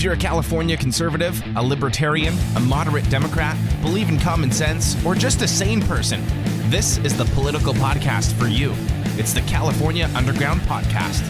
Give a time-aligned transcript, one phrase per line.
[0.00, 5.14] If you're a California conservative, a libertarian, a moderate Democrat, believe in common sense, or
[5.14, 6.22] just a sane person,
[6.70, 8.72] this is the political podcast for you.
[9.18, 11.20] It's the California Underground Podcast.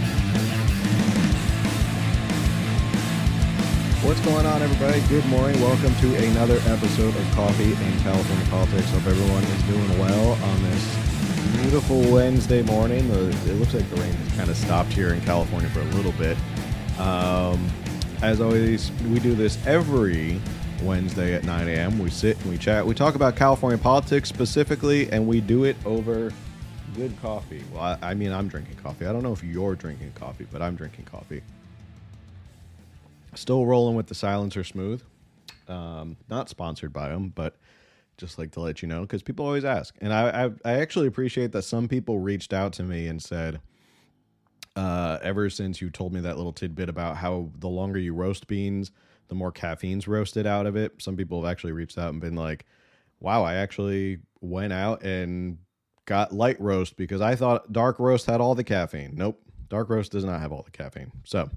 [4.04, 5.00] What's going on, everybody?
[5.08, 5.60] Good morning.
[5.60, 8.88] Welcome to another episode of Coffee and California Politics.
[8.90, 13.10] Hope everyone is doing well on this beautiful Wednesday morning.
[13.10, 16.12] It looks like the rain has kind of stopped here in California for a little
[16.12, 16.36] bit.
[17.00, 17.68] Um,
[18.22, 20.40] as always, we do this every
[20.82, 21.98] Wednesday at 9 a.m.
[21.98, 22.86] We sit and we chat.
[22.86, 26.30] We talk about California politics specifically, and we do it over
[26.94, 27.64] good coffee.
[27.72, 29.06] Well, I, I mean, I'm drinking coffee.
[29.06, 31.40] I don't know if you're drinking coffee, but I'm drinking coffee.
[33.34, 35.02] Still rolling with the Silencer Smooth.
[35.66, 37.56] Um, not sponsored by them, but
[38.18, 41.06] just like to let you know because people always ask, and I, I, I actually
[41.06, 43.60] appreciate that some people reached out to me and said,
[44.80, 48.46] uh, ever since you told me that little tidbit about how the longer you roast
[48.46, 48.90] beans,
[49.28, 51.02] the more caffeine's roasted out of it.
[51.02, 52.64] Some people have actually reached out and been like,
[53.20, 55.58] "Wow, I actually went out and
[56.06, 59.12] got light roast because I thought dark roast had all the caffeine.
[59.16, 61.50] Nope, dark roast does not have all the caffeine." So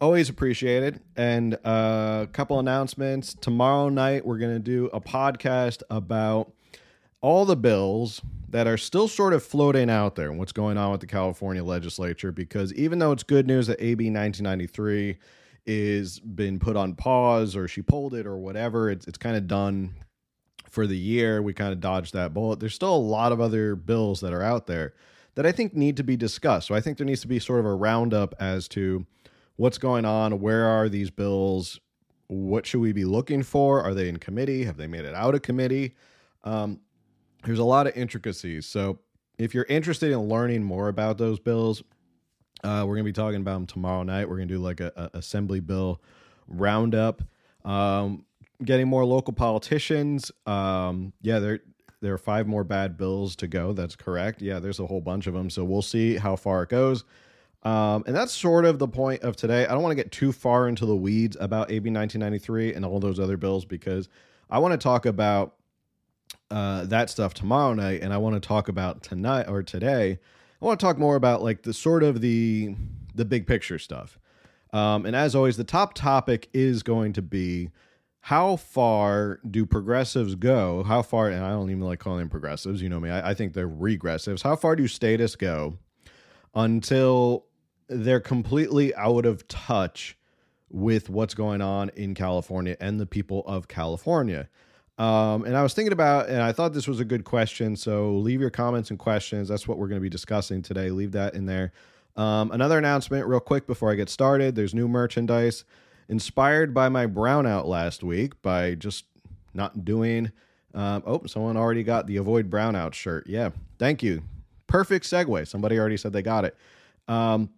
[0.00, 1.00] always appreciated.
[1.14, 3.34] And a uh, couple announcements.
[3.34, 6.52] Tomorrow night, we're going to do a podcast about
[7.22, 10.92] all the bills that are still sort of floating out there and what's going on
[10.92, 12.30] with the California legislature.
[12.30, 15.16] Because even though it's good news that AB 1993
[15.64, 19.46] is been put on pause or she pulled it or whatever, it's, it's kind of
[19.46, 19.94] done
[20.68, 21.40] for the year.
[21.40, 22.60] We kind of dodged that bullet.
[22.60, 24.92] There's still a lot of other bills that are out there
[25.34, 26.66] that I think need to be discussed.
[26.68, 29.06] So I think there needs to be sort of a roundup as to
[29.56, 30.40] what's going on?
[30.40, 31.80] Where are these bills?
[32.26, 33.82] What should we be looking for?
[33.82, 34.64] Are they in committee?
[34.64, 35.94] Have they made it out of committee?
[36.44, 36.80] Um,
[37.44, 38.66] there's a lot of intricacies.
[38.66, 38.98] So
[39.38, 41.82] if you're interested in learning more about those bills,
[42.64, 44.28] uh, we're going to be talking about them tomorrow night.
[44.28, 46.00] We're going to do like a, a, assembly bill
[46.46, 47.22] roundup.
[47.64, 48.24] Um,
[48.64, 50.30] getting more local politicians.
[50.46, 51.60] Um, yeah, there
[52.00, 53.72] there are five more bad bills to go.
[53.72, 54.42] That's correct.
[54.42, 55.50] Yeah, there's a whole bunch of them.
[55.50, 57.04] So we'll see how far it goes.
[57.62, 59.66] Um, and that's sort of the point of today.
[59.66, 62.98] I don't want to get too far into the weeds about AB 1993 and all
[62.98, 64.08] those other bills because
[64.50, 65.54] I want to talk about
[66.50, 70.18] uh, that stuff tomorrow night, and I want to talk about tonight or today.
[70.60, 72.74] I want to talk more about like the sort of the
[73.14, 74.18] the big picture stuff.
[74.72, 77.70] Um, and as always, the top topic is going to be
[78.20, 80.84] how far do progressives go?
[80.84, 82.80] How far, and I don't even like calling them progressives.
[82.80, 83.10] You know me.
[83.10, 84.42] I, I think they're regressives.
[84.42, 85.78] How far do statists go
[86.54, 87.46] until
[87.88, 90.16] they're completely out of touch
[90.70, 94.48] with what's going on in California and the people of California.
[94.98, 97.76] Um, and I was thinking about, and I thought this was a good question.
[97.76, 99.48] So leave your comments and questions.
[99.48, 100.90] That's what we're going to be discussing today.
[100.90, 101.72] Leave that in there.
[102.16, 104.54] Um, another announcement, real quick, before I get started.
[104.54, 105.64] There's new merchandise
[106.08, 109.06] inspired by my brownout last week by just
[109.54, 110.30] not doing.
[110.74, 113.26] Um, oh, someone already got the avoid brownout shirt.
[113.26, 114.22] Yeah, thank you.
[114.66, 115.46] Perfect segue.
[115.48, 116.56] Somebody already said they got it.
[117.08, 117.50] Um,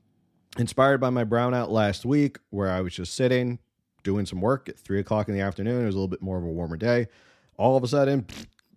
[0.58, 3.58] inspired by my brownout last week, where I was just sitting
[4.04, 5.82] doing some work at three o'clock in the afternoon.
[5.82, 7.08] It was a little bit more of a warmer day.
[7.56, 8.26] All of a sudden,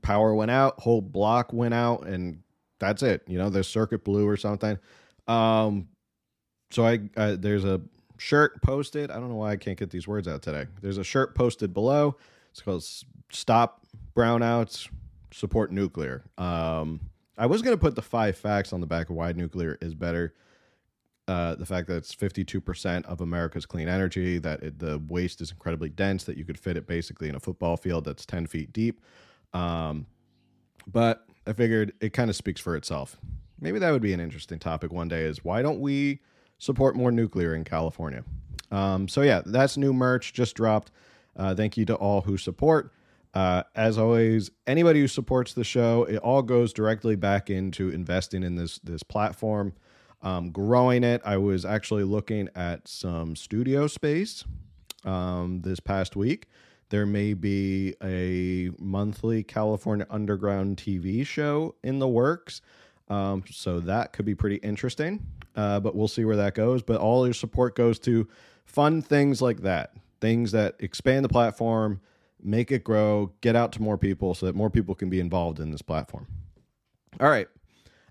[0.01, 2.41] power went out, whole block went out, and
[2.79, 3.21] that's it.
[3.27, 4.79] You know, the circuit blew or something.
[5.27, 5.89] Um,
[6.71, 7.81] so I, I there's a
[8.17, 9.11] shirt posted.
[9.11, 10.65] I don't know why I can't get these words out today.
[10.81, 12.15] There's a shirt posted below.
[12.51, 12.83] It's called
[13.31, 13.81] "Stop
[14.15, 14.89] Brownouts,
[15.31, 17.01] Support Nuclear." Um,
[17.37, 20.33] I was gonna put the five facts on the back of why nuclear is better
[21.27, 25.51] uh, the fact that it's 52% of America's clean energy, that it, the waste is
[25.51, 28.71] incredibly dense, that you could fit it basically in a football field that's 10 feet
[28.71, 29.01] deep.
[29.53, 30.05] Um,
[30.85, 33.17] but I figured it kind of speaks for itself.
[33.59, 36.21] Maybe that would be an interesting topic one day is why don't we
[36.59, 38.23] support more nuclear in California?
[38.71, 40.91] Um, so, yeah, that's new merch just dropped.
[41.35, 42.93] Uh, thank you to all who support.
[43.33, 48.43] Uh, as always, anybody who supports the show, it all goes directly back into investing
[48.43, 49.73] in this this platform
[50.21, 51.21] um, growing it.
[51.23, 54.43] I was actually looking at some studio space
[55.05, 56.47] um, this past week.
[56.89, 62.61] There may be a monthly California Underground TV show in the works.
[63.09, 65.25] Um, so that could be pretty interesting,
[65.55, 66.81] uh, but we'll see where that goes.
[66.81, 68.27] But all your support goes to
[68.65, 72.01] fun things like that, things that expand the platform,
[72.41, 75.59] make it grow, get out to more people so that more people can be involved
[75.59, 76.27] in this platform.
[77.19, 77.47] All right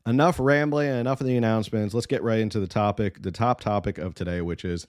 [0.07, 1.95] enough rambling and enough of the announcements.
[1.95, 4.87] Let's get right into the topic, the top topic of today, which is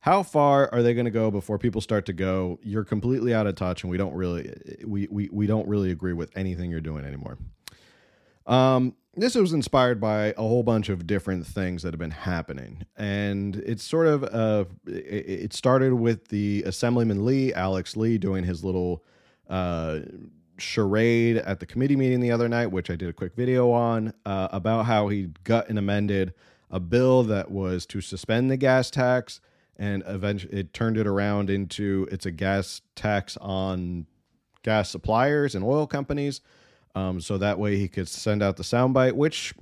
[0.00, 2.58] how far are they going to go before people start to go?
[2.62, 4.52] You're completely out of touch and we don't really
[4.84, 7.38] we we, we don't really agree with anything you're doing anymore.
[8.46, 12.86] Um this was inspired by a whole bunch of different things that have been happening,
[12.96, 18.64] and it's sort of uh, it, started with the Assemblyman Lee, Alex Lee, doing his
[18.64, 19.04] little
[19.50, 19.98] uh,
[20.62, 24.14] charade at the committee meeting the other night, which I did a quick video on
[24.24, 26.32] uh, about how he got and amended
[26.70, 29.40] a bill that was to suspend the gas tax,
[29.76, 34.06] and eventually it turned it around into it's a gas tax on
[34.62, 36.40] gas suppliers and oil companies.
[36.94, 39.54] Um, so that way he could send out the soundbite, which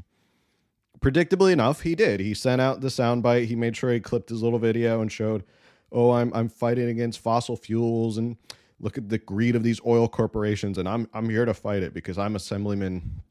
[1.00, 2.20] predictably enough, he did.
[2.20, 3.46] He sent out the soundbite.
[3.46, 5.44] He made sure he clipped his little video and showed,
[5.90, 8.36] "Oh, I'm I'm fighting against fossil fuels and
[8.80, 11.94] look at the greed of these oil corporations, and I'm I'm here to fight it
[11.94, 13.22] because I'm Assemblyman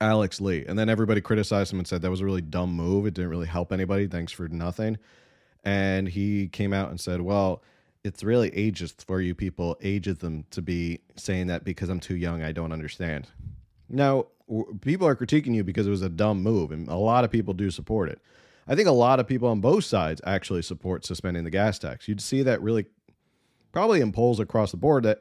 [0.00, 3.06] Alex Lee." And then everybody criticized him and said that was a really dumb move.
[3.06, 4.08] It didn't really help anybody.
[4.08, 4.98] Thanks for nothing.
[5.64, 7.62] And he came out and said, "Well."
[8.04, 12.40] It's really ageist for you people, ageism to be saying that because I'm too young,
[12.40, 13.26] I don't understand.
[13.88, 14.26] Now,
[14.80, 17.52] people are critiquing you because it was a dumb move, and a lot of people
[17.52, 18.20] do support it.
[18.68, 22.06] I think a lot of people on both sides actually support suspending the gas tax.
[22.06, 22.86] You'd see that really
[23.76, 25.20] probably in polls across the board that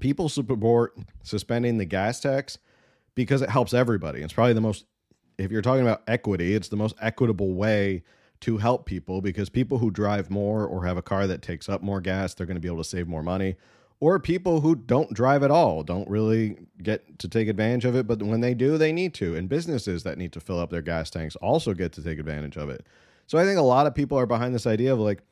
[0.00, 2.58] people support suspending the gas tax
[3.14, 4.20] because it helps everybody.
[4.20, 4.84] It's probably the most,
[5.38, 8.02] if you're talking about equity, it's the most equitable way
[8.40, 11.82] to help people because people who drive more or have a car that takes up
[11.82, 13.54] more gas, they're going to be able to save more money.
[14.00, 18.08] Or people who don't drive at all don't really get to take advantage of it,
[18.08, 19.36] but when they do, they need to.
[19.36, 22.56] And businesses that need to fill up their gas tanks also get to take advantage
[22.56, 22.84] of it.
[23.28, 25.22] So I think a lot of people are behind this idea of like,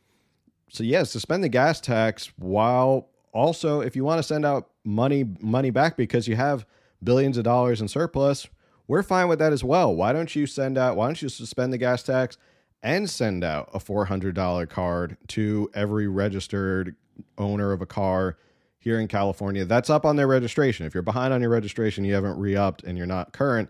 [0.71, 5.25] so yeah, suspend the gas tax while also if you want to send out money
[5.41, 6.67] money back because you have
[7.03, 8.49] billions of dollars in surplus,
[8.87, 9.95] we're fine with that as well.
[9.95, 12.37] Why don't you send out why don't you suspend the gas tax
[12.83, 16.97] and send out a $400 card to every registered
[17.37, 18.39] owner of a car
[18.79, 19.65] here in California.
[19.67, 20.87] That's up on their registration.
[20.87, 23.69] If you're behind on your registration, you haven't re-upped and you're not current,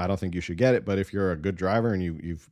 [0.00, 2.18] I don't think you should get it, but if you're a good driver and you
[2.22, 2.50] you've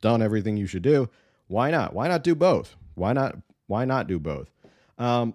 [0.00, 1.10] done everything you should do,
[1.48, 1.92] why not?
[1.92, 2.76] Why not do both?
[2.96, 3.36] Why not
[3.68, 4.50] why not do both?
[4.98, 5.34] Um,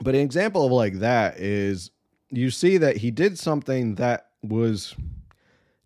[0.00, 1.90] but an example of like that is
[2.30, 4.94] you see that he did something that was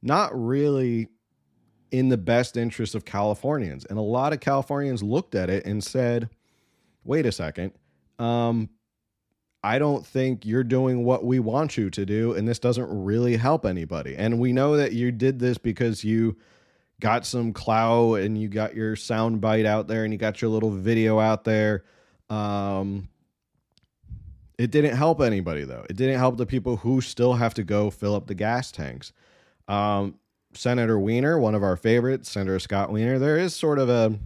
[0.03, 1.09] not really
[1.91, 3.85] in the best interest of Californians.
[3.85, 6.31] And a lot of Californians looked at it and said,
[7.05, 7.73] wait a second,
[8.19, 8.71] um,
[9.63, 13.37] I don't think you're doing what we want you to do, and this doesn't really
[13.37, 14.17] help anybody.
[14.17, 16.37] And we know that you did this because you
[17.03, 20.53] got some clout and you got your sound bite out there and you got your
[20.53, 21.83] little video out there.
[22.31, 23.09] Um,
[24.57, 25.85] it didn't help anybody though.
[25.91, 29.13] It didn't help the people who still have to go fill up the gas tanks.
[29.67, 30.15] Um,
[30.55, 33.19] Senator Wiener, one of our favorites, Senator Scott Wiener.
[33.19, 34.17] there is sort of a,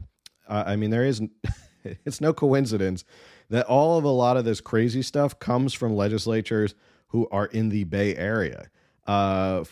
[0.46, 1.22] uh, I mean, there is,
[2.04, 3.04] it's no coincidence
[3.48, 6.74] that all of a lot of this crazy stuff comes from legislatures
[7.08, 8.68] who are in the Bay Area.
[9.06, 9.64] Uh,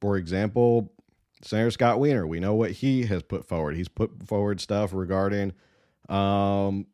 [0.00, 0.93] for example,
[1.44, 3.76] Senator Scott Wiener, we know what he has put forward.
[3.76, 5.52] He's put forward stuff regarding
[6.08, 6.86] um,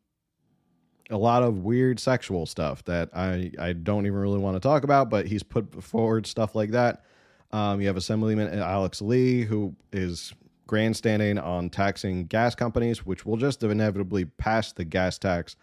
[1.11, 4.83] a lot of weird sexual stuff that I, I don't even really want to talk
[4.85, 7.05] about, but he's put forward stuff like that.
[7.53, 10.33] Um, you have Assemblyman Alex Lee, who is
[10.67, 15.57] grandstanding on taxing gas companies, which will just inevitably pass the gas tax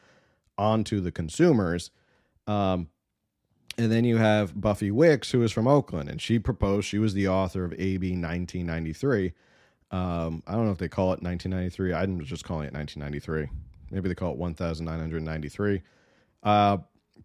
[0.58, 1.92] onto the consumers.
[2.46, 2.90] Um,
[3.78, 7.14] and then you have Buffy Wicks, who is from Oakland, and she proposed, she was
[7.14, 9.34] the author of AB 1993.
[9.92, 11.94] Um, I don't know if they call it 1993.
[11.94, 13.50] I'm just calling it 1993.
[13.92, 15.82] Maybe they call it 1993.
[16.44, 16.78] Uh,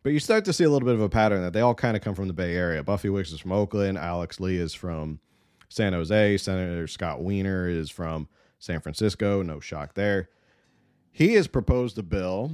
[0.02, 1.96] but you start to see a little bit of a pattern that they all kind
[1.96, 2.82] of come from the Bay Area.
[2.82, 3.98] Buffy Wicks is from Oakland.
[3.98, 5.20] Alex Lee is from
[5.68, 6.36] San Jose.
[6.38, 8.28] Senator Scott Wiener is from
[8.58, 9.42] San Francisco.
[9.42, 10.28] No shock there.
[11.10, 12.52] He has proposed a bill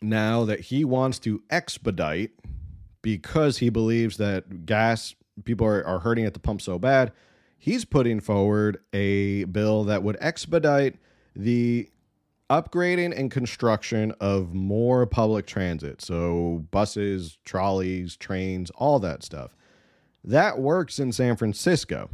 [0.00, 2.32] now that he wants to expedite
[3.06, 7.12] because he believes that gas people are, are hurting at the pump so bad.
[7.56, 10.96] He's putting forward a bill that would expedite
[11.36, 11.88] the
[12.50, 16.02] upgrading and construction of more public transit.
[16.02, 19.54] So, buses, trolleys, trains, all that stuff.
[20.24, 22.10] That works in San Francisco.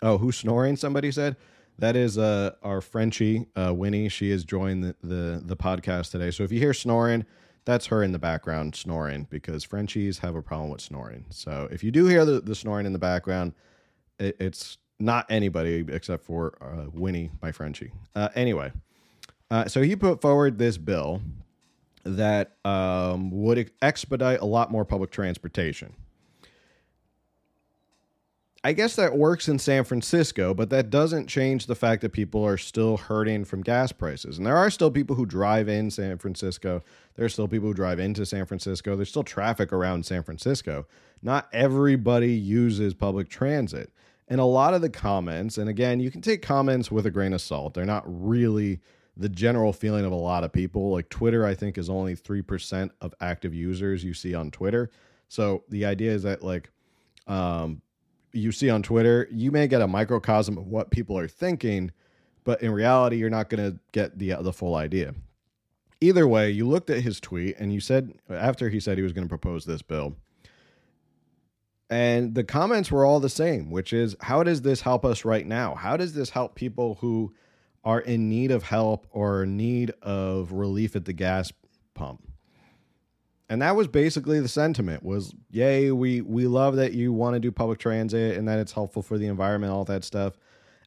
[0.00, 0.76] Oh, who's snoring?
[0.76, 1.34] Somebody said.
[1.80, 4.08] That is uh, our Frenchie, uh, Winnie.
[4.08, 6.30] She has joined the, the, the podcast today.
[6.30, 7.26] So if you hear snoring,
[7.66, 11.26] that's her in the background snoring because Frenchies have a problem with snoring.
[11.30, 13.52] So if you do hear the, the snoring in the background,
[14.18, 17.92] it, it's not anybody except for uh, Winnie, my Frenchie.
[18.14, 18.72] Uh, anyway,
[19.50, 21.20] uh, so he put forward this bill
[22.04, 25.92] that um, would expedite a lot more public transportation.
[28.66, 32.44] I guess that works in San Francisco, but that doesn't change the fact that people
[32.44, 34.38] are still hurting from gas prices.
[34.38, 36.82] And there are still people who drive in San Francisco.
[37.14, 38.96] There are still people who drive into San Francisco.
[38.96, 40.88] There's still traffic around San Francisco.
[41.22, 43.92] Not everybody uses public transit.
[44.26, 47.34] And a lot of the comments, and again, you can take comments with a grain
[47.34, 47.74] of salt.
[47.74, 48.80] They're not really
[49.16, 50.90] the general feeling of a lot of people.
[50.90, 54.90] Like Twitter, I think, is only 3% of active users you see on Twitter.
[55.28, 56.68] So the idea is that, like,
[57.28, 57.80] um,
[58.36, 61.90] you see on Twitter, you may get a microcosm of what people are thinking,
[62.44, 65.14] but in reality, you're not going to get the the full idea.
[66.00, 69.12] Either way, you looked at his tweet and you said after he said he was
[69.12, 70.16] going to propose this bill,
[71.88, 75.46] and the comments were all the same, which is how does this help us right
[75.46, 75.74] now?
[75.74, 77.34] How does this help people who
[77.84, 81.52] are in need of help or need of relief at the gas
[81.94, 82.28] pump?
[83.48, 87.40] And that was basically the sentiment was yay we we love that you want to
[87.40, 90.34] do public transit and that it's helpful for the environment all that stuff.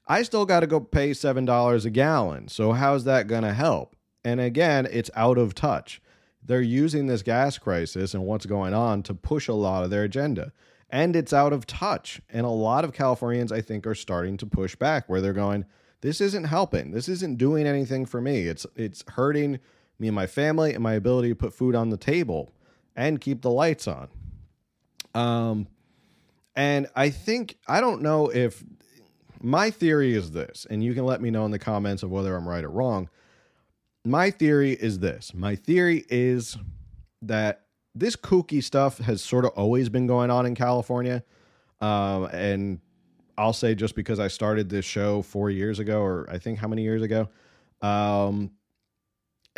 [0.08, 3.96] I still got to go pay seven dollars a gallon so how's that to help?
[4.24, 6.02] And again it's out of touch.
[6.44, 10.04] They're using this gas crisis and what's going on to push a lot of their
[10.04, 10.52] agenda.
[10.90, 12.20] And it's out of touch.
[12.30, 15.66] And a lot of californians i think are starting to push back where they're going
[16.02, 16.92] this isn't helping.
[16.92, 18.44] This isn't doing anything for me.
[18.44, 19.60] It's it's hurting
[20.00, 22.52] me and my family and my ability to put food on the table
[22.96, 24.08] and keep the lights on.
[25.14, 25.68] Um,
[26.56, 28.64] and I think, I don't know if
[29.42, 32.36] my theory is this, and you can let me know in the comments of whether
[32.36, 33.10] I'm right or wrong.
[34.06, 36.58] My theory is this my theory is
[37.22, 41.24] that this kooky stuff has sort of always been going on in California.
[41.82, 42.80] Um, and
[43.38, 46.68] I'll say just because I started this show four years ago, or I think how
[46.68, 47.30] many years ago,
[47.82, 48.52] um,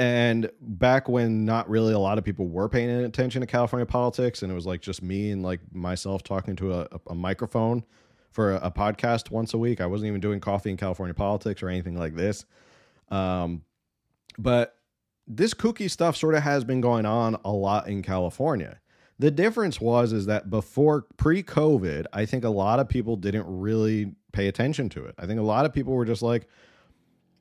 [0.01, 4.41] and back when not really a lot of people were paying attention to California politics,
[4.41, 7.85] and it was like just me and like myself talking to a, a microphone
[8.31, 9.79] for a, a, podcast once a week.
[9.79, 12.45] I wasn't even doing coffee in California politics or anything like this.
[13.09, 13.61] Um,
[14.39, 14.75] but
[15.27, 18.79] this kooky stuff sort of has been going on a lot in California.
[19.19, 24.15] The difference was is that before pre-COVID, I think a lot of people didn't really
[24.31, 25.13] pay attention to it.
[25.19, 26.47] I think a lot of people were just like,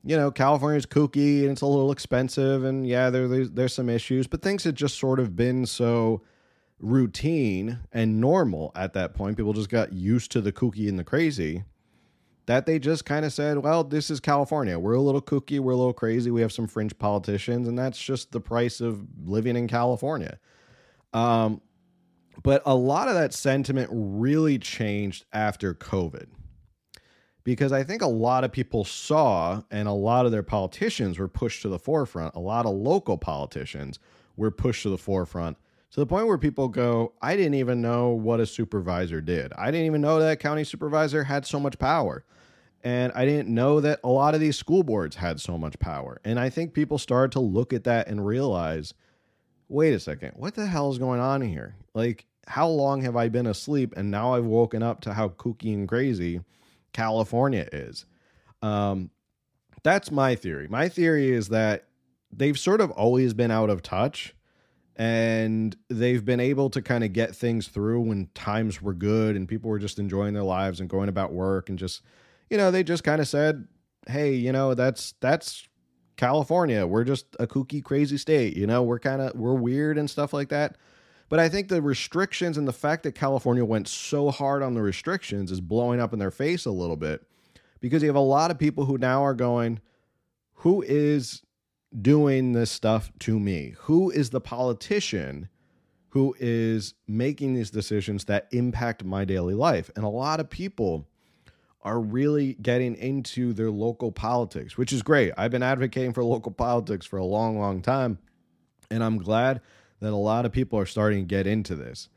[0.03, 3.89] you know, California's kooky and it's a little expensive, and yeah, there, there's there's some
[3.89, 6.21] issues, but things had just sort of been so
[6.79, 9.37] routine and normal at that point.
[9.37, 11.63] People just got used to the kooky and the crazy
[12.47, 14.77] that they just kind of said, well, this is California.
[14.77, 18.01] We're a little kooky, we're a little crazy, we have some fringe politicians, and that's
[18.01, 20.39] just the price of living in California.
[21.13, 21.61] Um,
[22.43, 26.27] but a lot of that sentiment really changed after COVID
[27.43, 31.27] because I think a lot of people saw and a lot of their politicians were
[31.27, 32.35] pushed to the forefront.
[32.35, 33.99] A lot of local politicians
[34.37, 35.57] were pushed to the forefront
[35.91, 39.51] to the point where people go, I didn't even know what a supervisor did.
[39.53, 42.23] I didn't even know that county supervisor had so much power.
[42.83, 46.19] And I didn't know that a lot of these school boards had so much power.
[46.23, 48.93] And I think people started to look at that and realize
[49.71, 51.75] wait a second, what the hell is going on here?
[51.93, 53.93] Like, how long have I been asleep?
[53.95, 56.41] And now I've woken up to how kooky and crazy
[56.93, 58.05] California is.
[58.61, 59.09] Um,
[59.83, 60.67] that's my theory.
[60.67, 61.87] My theory is that
[62.31, 64.35] they've sort of always been out of touch
[64.95, 69.47] and they've been able to kind of get things through when times were good and
[69.47, 72.01] people were just enjoying their lives and going about work and just
[72.49, 73.67] you know they just kind of said
[74.07, 75.67] hey you know that's that's
[76.17, 80.09] california we're just a kooky crazy state you know we're kind of we're weird and
[80.09, 80.75] stuff like that
[81.31, 84.81] but I think the restrictions and the fact that California went so hard on the
[84.81, 87.25] restrictions is blowing up in their face a little bit
[87.79, 89.79] because you have a lot of people who now are going,
[90.55, 91.41] who is
[92.01, 93.75] doing this stuff to me?
[93.83, 95.47] Who is the politician
[96.09, 99.89] who is making these decisions that impact my daily life?
[99.95, 101.07] And a lot of people
[101.81, 105.31] are really getting into their local politics, which is great.
[105.37, 108.19] I've been advocating for local politics for a long, long time.
[108.89, 109.61] And I'm glad
[110.01, 112.09] that a lot of people are starting to get into this.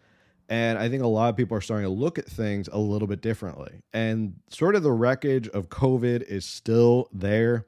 [0.49, 3.09] And I think a lot of people are starting to look at things a little
[3.09, 3.81] bit differently.
[3.93, 7.67] And sort of the wreckage of COVID is still there.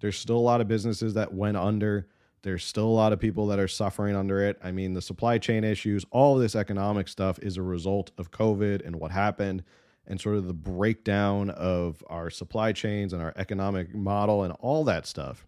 [0.00, 2.08] There's still a lot of businesses that went under.
[2.42, 4.58] There's still a lot of people that are suffering under it.
[4.62, 8.84] I mean, the supply chain issues, all this economic stuff is a result of COVID
[8.84, 9.62] and what happened
[10.06, 14.82] and sort of the breakdown of our supply chains and our economic model and all
[14.84, 15.46] that stuff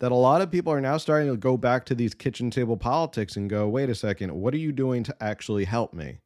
[0.00, 2.76] that a lot of people are now starting to go back to these kitchen table
[2.76, 6.18] politics and go, wait a second, what are you doing to actually help me?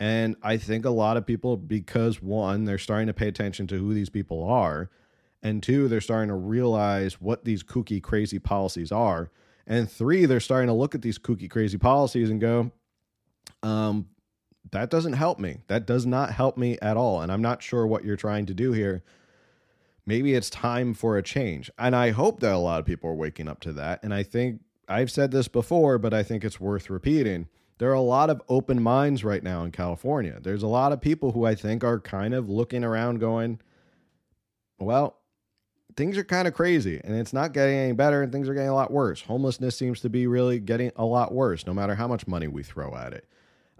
[0.00, 3.78] And I think a lot of people, because one, they're starting to pay attention to
[3.78, 4.90] who these people are,
[5.42, 9.30] and two, they're starting to realize what these kooky, crazy policies are,
[9.66, 12.72] and three, they're starting to look at these kooky, crazy policies and go,
[13.62, 14.08] um,
[14.70, 15.58] that doesn't help me.
[15.66, 17.20] That does not help me at all.
[17.20, 19.04] And I'm not sure what you're trying to do here
[20.06, 21.70] maybe it's time for a change.
[21.78, 24.02] And I hope that a lot of people are waking up to that.
[24.02, 27.48] And I think I've said this before, but I think it's worth repeating.
[27.78, 30.38] there are a lot of open minds right now in California.
[30.40, 33.60] There's a lot of people who I think are kind of looking around going,
[34.78, 35.18] well,
[35.96, 38.68] things are kind of crazy and it's not getting any better and things are getting
[38.68, 39.22] a lot worse.
[39.22, 42.62] Homelessness seems to be really getting a lot worse no matter how much money we
[42.62, 43.26] throw at it.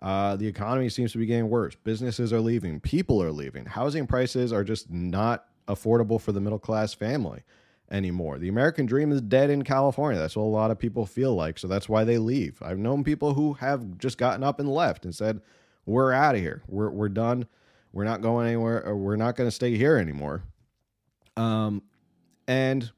[0.01, 1.77] Uh, the economy seems to be getting worse.
[1.77, 2.81] Businesses are leaving.
[2.81, 3.67] People are leaving.
[3.67, 7.43] Housing prices are just not affordable for the middle class family
[7.91, 8.39] anymore.
[8.39, 10.19] The American dream is dead in California.
[10.21, 11.59] That's what a lot of people feel like.
[11.59, 12.59] So that's why they leave.
[12.63, 15.41] I've known people who have just gotten up and left and said,
[15.85, 16.63] We're out of here.
[16.67, 17.47] We're, we're done.
[17.93, 18.95] We're not going anywhere.
[18.97, 20.45] we're not going to stay here anymore.
[21.37, 21.83] Um,
[22.49, 22.91] and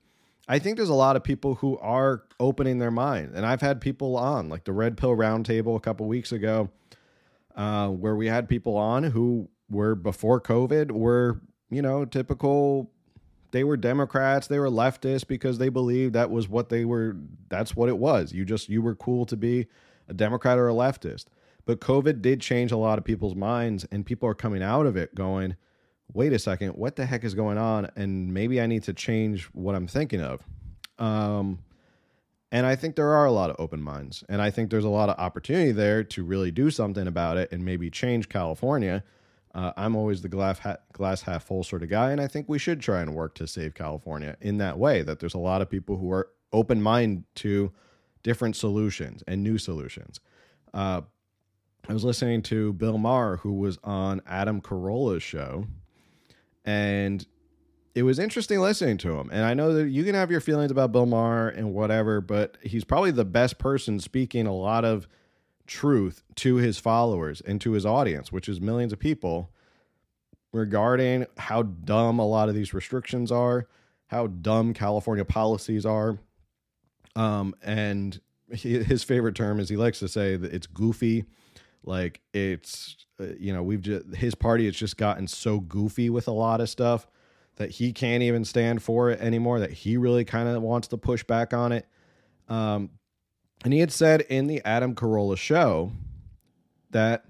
[0.47, 3.33] I think there's a lot of people who are opening their mind.
[3.35, 6.71] And I've had people on, like the Red Pill Roundtable a couple weeks ago,
[7.57, 11.41] uh, where we had people on who were before COVID were,
[11.75, 12.91] you know, typical
[13.55, 17.17] they were Democrats, they were leftists because they believed that was what they were
[17.49, 18.33] that's what it was.
[18.33, 19.69] You just you were cool to be
[20.09, 21.27] a Democrat or a leftist.
[21.65, 24.97] But COVID did change a lot of people's minds and people are coming out of
[24.97, 25.55] it going,
[26.13, 29.45] "Wait a second, what the heck is going on and maybe I need to change
[29.53, 30.43] what I'm thinking of."
[30.99, 31.61] Um
[32.51, 34.89] and I think there are a lot of open minds and I think there's a
[34.89, 39.05] lot of opportunity there to really do something about it and maybe change California
[39.55, 42.49] uh, I'm always the glass half, glass half full sort of guy, and I think
[42.49, 45.03] we should try and work to save California in that way.
[45.03, 47.73] That there's a lot of people who are open minded to
[48.23, 50.19] different solutions and new solutions.
[50.73, 51.03] Uh,
[51.89, 55.67] I was listening to Bill Maher, who was on Adam Carolla's show,
[56.65, 57.25] and
[57.95, 59.31] it was interesting listening to him.
[59.33, 62.59] And I know that you can have your feelings about Bill Maher and whatever, but
[62.61, 65.07] he's probably the best person speaking a lot of
[65.67, 69.51] truth to his followers and to his audience, which is millions of people,
[70.53, 73.67] regarding how dumb a lot of these restrictions are,
[74.09, 76.19] how dumb California policies are.
[77.17, 78.21] Um, and
[78.53, 81.25] he, his favorite term is he likes to say that it's goofy.
[81.83, 86.29] Like it's, uh, you know, we've just, his party has just gotten so goofy with
[86.29, 87.07] a lot of stuff
[87.57, 90.97] that he can't even stand for it anymore, that he really kind of wants to
[90.97, 91.87] push back on it.
[92.49, 92.91] Um,
[93.65, 95.93] and he had said in the Adam Carolla show
[96.91, 97.25] that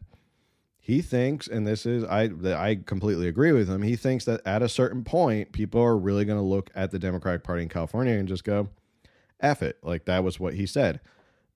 [0.78, 3.80] he thinks, and this is I I completely agree with him.
[3.82, 6.98] He thinks that at a certain point, people are really going to look at the
[6.98, 8.68] Democratic Party in California and just go,
[9.40, 11.00] "F it." Like that was what he said.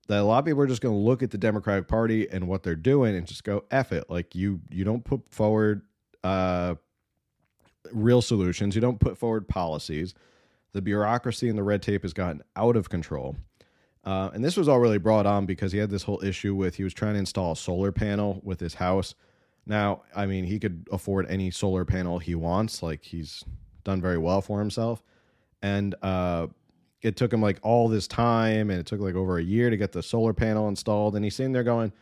[0.07, 2.47] That a lot of people are just going to look at the Democratic Party and
[2.47, 5.83] what they're doing and just go, "F it." Like you you don't put forward
[6.23, 6.75] uh,
[7.91, 8.73] real solutions.
[8.73, 10.15] You don't put forward policies.
[10.71, 13.35] The bureaucracy and the red tape has gotten out of control.
[14.09, 16.73] Uh, and this was all really brought on because he had this whole issue with
[16.73, 19.13] he was trying to install a solar panel with his house.
[19.67, 22.81] Now, I mean, he could afford any solar panel he wants.
[22.81, 23.43] Like he's
[23.83, 25.03] done very well for himself.
[25.61, 26.47] And uh,
[27.03, 29.77] it took him like all this time and it took like over a year to
[29.77, 31.15] get the solar panel installed.
[31.15, 31.93] And he's sitting there going,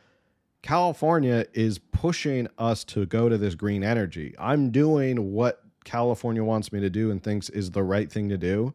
[0.62, 4.34] California is pushing us to go to this green energy.
[4.40, 8.38] I'm doing what California wants me to do and thinks is the right thing to
[8.38, 8.74] do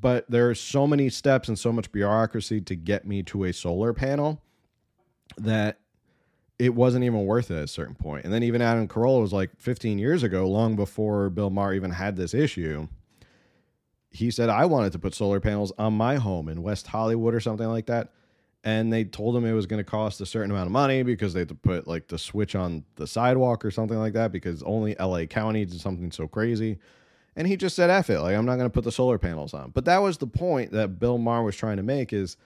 [0.00, 3.52] but there are so many steps and so much bureaucracy to get me to a
[3.52, 4.42] solar panel
[5.36, 5.78] that
[6.58, 8.24] it wasn't even worth it at a certain point.
[8.24, 11.92] And then even Adam Carolla was like 15 years ago, long before Bill Maher even
[11.92, 12.88] had this issue.
[14.10, 17.40] He said, I wanted to put solar panels on my home in West Hollywood or
[17.40, 18.12] something like that.
[18.64, 21.32] And they told him it was going to cost a certain amount of money because
[21.32, 24.62] they had to put like the switch on the sidewalk or something like that because
[24.64, 26.78] only LA County did something so crazy.
[27.38, 28.20] And he just said, F it.
[28.20, 29.70] Like, I'm not going to put the solar panels on.
[29.70, 32.36] But that was the point that Bill Maher was trying to make is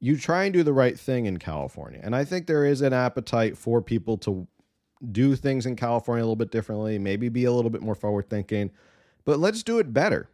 [0.00, 2.00] you try and do the right thing in California.
[2.02, 4.48] And I think there is an appetite for people to
[5.12, 8.30] do things in California a little bit differently, maybe be a little bit more forward
[8.30, 8.70] thinking.
[9.26, 10.30] But let's do it better.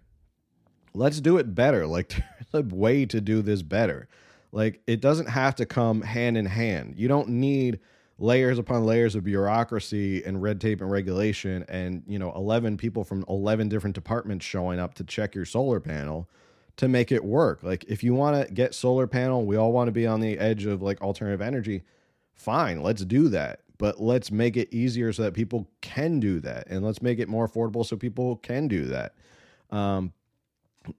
[0.94, 1.84] Let's do it better.
[1.88, 2.10] Like,
[2.52, 4.08] there's a way to do this better.
[4.52, 6.94] Like, it doesn't have to come hand in hand.
[6.96, 7.80] You don't need
[8.18, 13.04] layers upon layers of bureaucracy and red tape and regulation and you know 11 people
[13.04, 16.28] from 11 different departments showing up to check your solar panel
[16.76, 17.62] to make it work.
[17.62, 20.38] Like if you want to get solar panel we all want to be on the
[20.38, 21.82] edge of like alternative energy
[22.34, 23.60] fine let's do that.
[23.78, 27.28] But let's make it easier so that people can do that and let's make it
[27.28, 29.14] more affordable so people can do that.
[29.70, 30.12] Um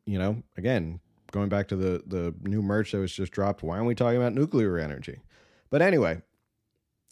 [0.05, 0.99] you know again
[1.31, 4.17] going back to the the new merch that was just dropped why aren't we talking
[4.17, 5.21] about nuclear energy?
[5.71, 6.21] But anyway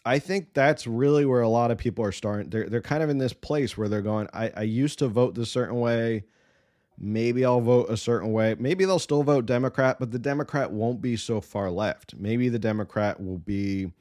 [0.06, 2.50] I think that's really where a lot of people are starting.
[2.50, 4.28] They're they're kind of in this place where they're going.
[4.34, 6.26] I, I used to vote this certain way.
[6.98, 8.56] Maybe I'll vote a certain way.
[8.58, 12.16] Maybe they'll still vote Democrat, but the Democrat won't be so far left.
[12.16, 13.92] Maybe the Democrat will be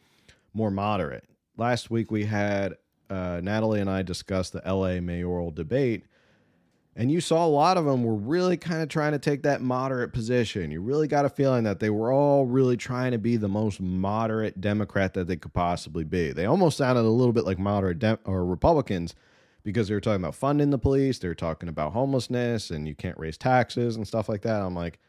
[0.53, 1.25] more moderate.
[1.57, 2.75] Last week we had
[3.11, 6.05] uh, Natalie and I discussed the LA mayoral debate,
[6.96, 9.61] And you saw a lot of them were really kind of trying to take that
[9.61, 10.70] moderate position.
[10.70, 13.80] You really got a feeling that they were all really trying to be the most
[13.80, 16.33] moderate Democrat that they could possibly be.
[16.33, 19.14] They almost sounded a little bit like moderate Dem- or Republicans
[19.64, 22.94] because they were talking about funding the police, they were talking about homelessness, and you
[22.94, 24.61] can't raise taxes and stuff like that.
[24.61, 25.00] I'm like,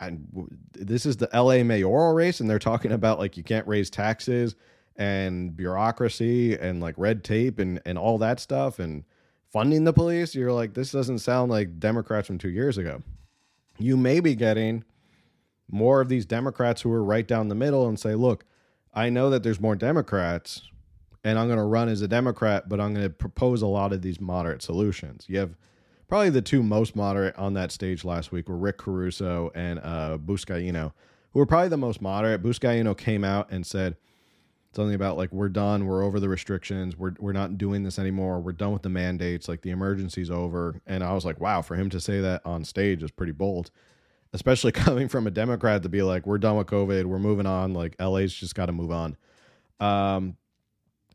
[0.00, 0.26] and
[0.72, 4.56] this is the LA mayoral race, and they're talking about like you can't raise taxes
[4.96, 9.04] and bureaucracy and like red tape and and all that stuff and
[9.54, 13.00] funding the police, you're like, this doesn't sound like Democrats from two years ago.
[13.78, 14.82] You may be getting
[15.70, 18.44] more of these Democrats who are right down the middle and say, look,
[18.92, 20.62] I know that there's more Democrats
[21.22, 23.92] and I'm going to run as a Democrat, but I'm going to propose a lot
[23.92, 25.24] of these moderate solutions.
[25.28, 25.56] You have
[26.08, 30.18] probably the two most moderate on that stage last week were Rick Caruso and uh,
[30.18, 30.92] Buscaino,
[31.32, 32.42] who were probably the most moderate.
[32.42, 33.96] Buscaino came out and said,
[34.74, 38.40] something about like we're done, we're over the restrictions, we're we're not doing this anymore,
[38.40, 40.80] we're done with the mandates, like the emergency's over.
[40.86, 43.70] And I was like, wow, for him to say that on stage is pretty bold,
[44.32, 47.74] especially coming from a Democrat to be like, we're done with COVID, we're moving on,
[47.74, 49.16] like LA's just got to move on.
[49.80, 50.36] Um,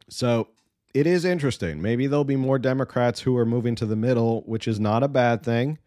[0.09, 0.49] so
[0.93, 1.81] it is interesting.
[1.81, 5.07] Maybe there'll be more Democrats who are moving to the middle, which is not a
[5.07, 5.77] bad thing.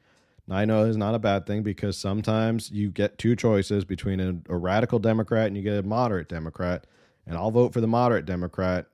[0.51, 4.53] I know is not a bad thing because sometimes you get two choices between a,
[4.53, 6.87] a radical Democrat and you get a moderate Democrat
[7.27, 8.87] and I'll vote for the moderate Democrat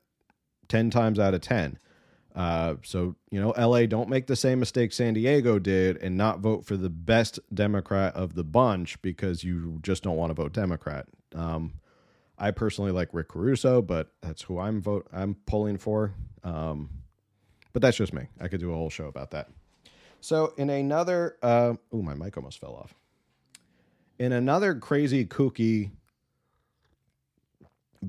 [0.69, 1.79] 10 times out of 10.
[2.35, 6.38] Uh, so, you know, LA, don't make the same mistake San Diego did and not
[6.41, 10.53] vote for the best Democrat of the bunch because you just don't want to vote
[10.53, 11.07] Democrat.
[11.35, 11.75] Um,
[12.38, 16.14] I personally like Rick Caruso, but that's who I'm vote I'm polling for.
[16.45, 16.91] Um,
[17.73, 18.29] but that's just me.
[18.41, 19.49] I could do a whole show about that.
[20.21, 22.95] So, in another, uh, oh, my mic almost fell off.
[24.19, 25.91] In another crazy, kooky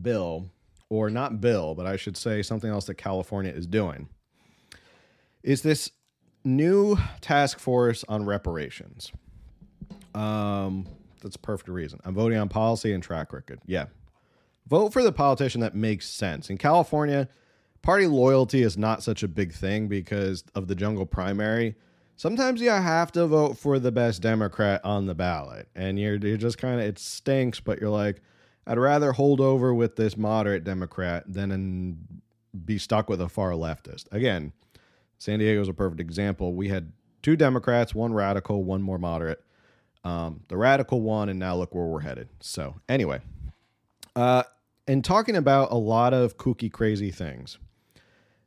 [0.02, 0.49] bill,
[0.89, 4.10] or not bill, but I should say something else that California is doing,
[5.43, 5.91] is this
[6.43, 9.12] new task force on reparations.
[10.15, 10.88] Um,
[11.21, 11.99] that's perfect reason.
[12.06, 13.60] I'm voting on policy and track record.
[13.65, 13.86] Yeah.
[14.67, 16.49] Vote for the politician that makes sense.
[16.49, 17.28] In California,
[17.82, 21.75] party loyalty is not such a big thing because of the jungle primary.
[22.15, 25.69] Sometimes you have to vote for the best Democrat on the ballot.
[25.75, 28.21] And you're, you're just kind of, it stinks, but you're like,
[28.69, 31.97] I'd rather hold over with this moderate Democrat than
[32.65, 34.05] be stuck with a far leftist.
[34.12, 34.53] Again,
[35.17, 36.53] San Diego is a perfect example.
[36.53, 36.91] We had
[37.23, 39.43] two Democrats, one radical, one more moderate.
[40.03, 42.29] Um, the radical one, and now look where we're headed.
[42.41, 43.21] So, anyway,
[44.15, 44.43] uh,
[44.88, 47.58] and talking about a lot of kooky, crazy things.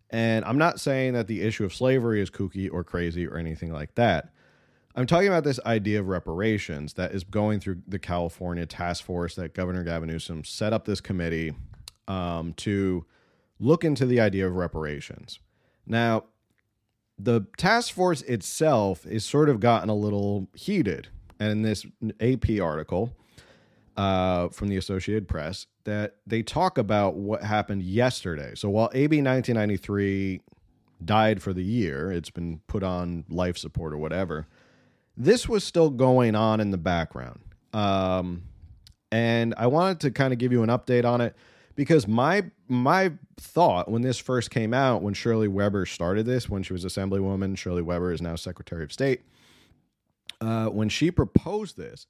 [0.08, 3.72] And I'm not saying that the issue of slavery is kooky or crazy or anything
[3.72, 4.32] like that.
[4.94, 9.34] I'm talking about this idea of reparations that is going through the California task force
[9.36, 11.54] that Governor Gavin Newsom set up this committee
[12.08, 13.06] um, to
[13.58, 15.38] look into the idea of reparations.
[15.86, 16.24] Now,
[17.18, 21.08] the task force itself is sort of gotten a little heated.
[21.40, 21.86] And in this
[22.20, 23.16] AP article
[23.96, 28.52] uh, from the Associated Press, that they talk about what happened yesterday.
[28.54, 30.42] So while AB 1993
[31.04, 34.46] died for the year, it's been put on life support or whatever
[35.16, 37.40] this was still going on in the background.
[37.72, 38.42] Um,
[39.10, 41.36] and I wanted to kind of give you an update on it
[41.74, 46.62] because my my thought when this first came out, when Shirley Weber started this, when
[46.62, 49.22] she was Assemblywoman, Shirley Weber is now Secretary of State.
[50.40, 52.06] Uh, when she proposed this,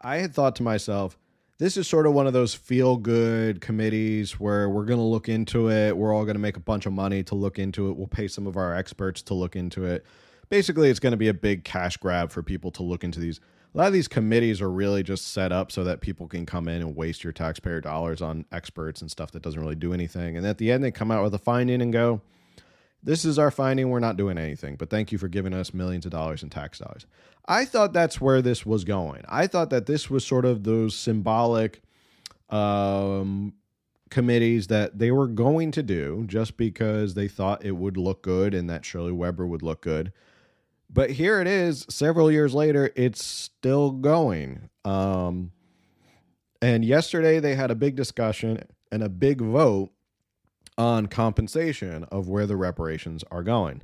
[0.00, 1.16] I had thought to myself,
[1.58, 5.28] this is sort of one of those feel good committees where we're going to look
[5.28, 5.96] into it.
[5.96, 7.96] We're all going to make a bunch of money to look into it.
[7.96, 10.04] We'll pay some of our experts to look into it
[10.50, 13.40] basically it's going to be a big cash grab for people to look into these.
[13.74, 16.66] A lot of these committees are really just set up so that people can come
[16.68, 20.36] in and waste your taxpayer dollars on experts and stuff that doesn't really do anything.
[20.36, 22.20] And at the end, they come out with a finding and go,
[23.00, 23.88] This is our finding.
[23.88, 26.80] We're not doing anything, but thank you for giving us millions of dollars in tax
[26.80, 27.06] dollars.
[27.46, 29.22] I thought that's where this was going.
[29.28, 31.80] I thought that this was sort of those symbolic
[32.50, 33.54] um,
[34.10, 38.52] committees that they were going to do just because they thought it would look good
[38.52, 40.12] and that Shirley Weber would look good.
[40.92, 44.70] But here it is, several years later, it's still going.
[44.84, 45.52] Um,
[46.60, 49.90] and yesterday they had a big discussion and a big vote
[50.76, 53.82] on compensation of where the reparations are going.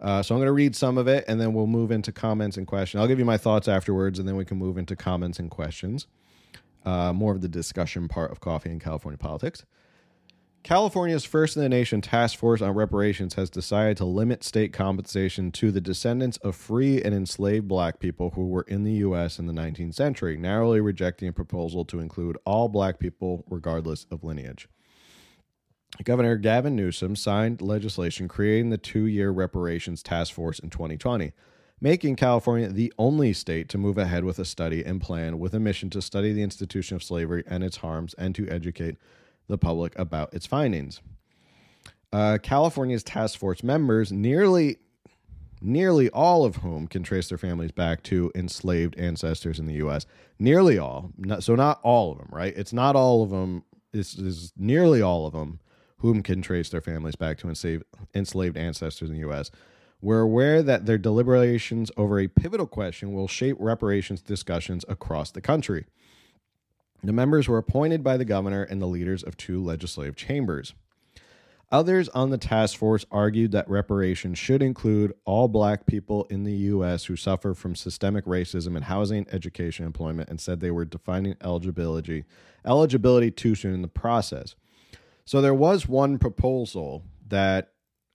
[0.00, 2.56] Uh, so I'm going to read some of it and then we'll move into comments
[2.56, 3.00] and questions.
[3.00, 6.06] I'll give you my thoughts afterwards and then we can move into comments and questions.
[6.84, 9.64] Uh, more of the discussion part of coffee and California politics.
[10.64, 15.52] California's first in the nation task force on reparations has decided to limit state compensation
[15.52, 19.38] to the descendants of free and enslaved black people who were in the U.S.
[19.38, 24.24] in the 19th century, narrowly rejecting a proposal to include all black people regardless of
[24.24, 24.66] lineage.
[26.02, 31.34] Governor Gavin Newsom signed legislation creating the two year reparations task force in 2020,
[31.78, 35.60] making California the only state to move ahead with a study and plan with a
[35.60, 38.96] mission to study the institution of slavery and its harms and to educate
[39.48, 41.00] the public about its findings.
[42.12, 44.78] Uh, California's task force members, nearly
[45.60, 50.04] nearly all of whom can trace their families back to enslaved ancestors in the U.S.
[50.38, 52.52] Nearly all, not, so not all of them, right?
[52.54, 53.64] It's not all of them.
[53.92, 55.60] This is nearly all of them
[55.98, 59.50] whom can trace their families back to enslaved, enslaved ancestors in the U.S.
[60.02, 65.40] We're aware that their deliberations over a pivotal question will shape reparations discussions across the
[65.40, 65.86] country.
[67.04, 70.74] The members were appointed by the governor and the leaders of two legislative chambers.
[71.70, 76.52] Others on the task force argued that reparations should include all black people in the
[76.52, 77.06] U.S.
[77.06, 82.24] who suffer from systemic racism in housing, education, employment, and said they were defining eligibility
[82.64, 84.54] eligibility too soon in the process.
[85.24, 87.72] So there was one proposal that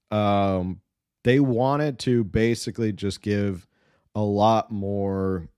[0.09, 0.81] um,
[1.23, 3.67] they wanted to basically just give
[4.15, 5.49] a lot more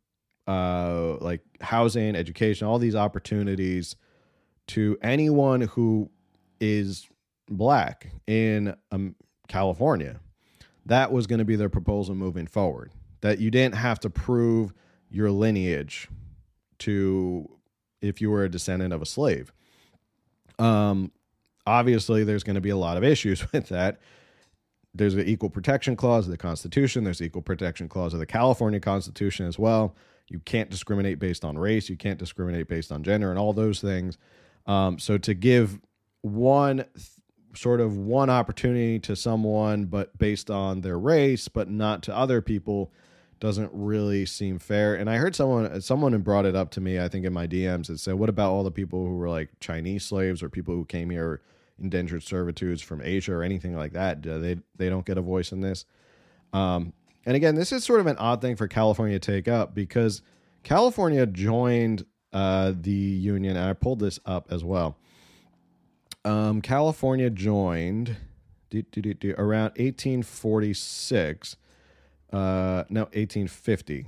[0.47, 3.95] uh, like housing, education, all these opportunities
[4.67, 6.09] to anyone who
[6.59, 7.07] is
[7.49, 9.15] black in um,
[9.47, 10.19] California.
[10.85, 12.91] That was going to be their proposal moving forward.
[13.21, 14.73] That you didn't have to prove
[15.09, 16.07] your lineage
[16.79, 17.47] to
[18.01, 19.53] if you were a descendant of a slave.
[20.57, 21.11] Um,
[21.67, 23.99] obviously, there's going to be a lot of issues with that.
[24.93, 27.03] There's the equal protection clause of the Constitution.
[27.03, 29.95] There's the equal protection clause of the California Constitution as well.
[30.31, 31.89] You can't discriminate based on race.
[31.89, 34.17] You can't discriminate based on gender and all those things.
[34.65, 35.81] Um, so to give
[36.21, 36.85] one
[37.53, 42.41] sort of one opportunity to someone, but based on their race, but not to other
[42.41, 42.93] people,
[43.41, 44.95] doesn't really seem fair.
[44.95, 47.89] And I heard someone someone brought it up to me, I think in my DMs,
[47.89, 50.85] and said, "What about all the people who were like Chinese slaves or people who
[50.85, 51.41] came here
[51.77, 54.21] indentured servitudes from Asia or anything like that?
[54.21, 55.85] They they don't get a voice in this."
[56.53, 56.93] Um,
[57.25, 60.21] and again, this is sort of an odd thing for California to take up because
[60.63, 64.97] California joined uh, the union, and I pulled this up as well.
[66.23, 68.17] Um, California joined
[68.71, 71.57] do, do, do, around 1846.
[72.31, 74.05] Uh, no, 1850,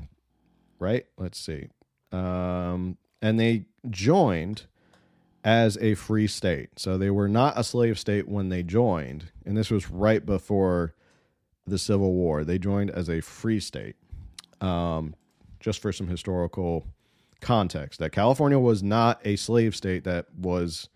[0.80, 1.06] right?
[1.18, 1.68] Let's see.
[2.12, 4.64] Um, and they joined
[5.44, 6.70] as a free state.
[6.78, 9.26] So they were not a slave state when they joined.
[9.46, 10.96] And this was right before
[11.66, 12.44] the Civil War.
[12.44, 13.96] They joined as a free state.
[14.62, 15.16] Um,
[15.60, 16.86] just for some historical
[17.42, 20.90] context, that California was not a slave state that was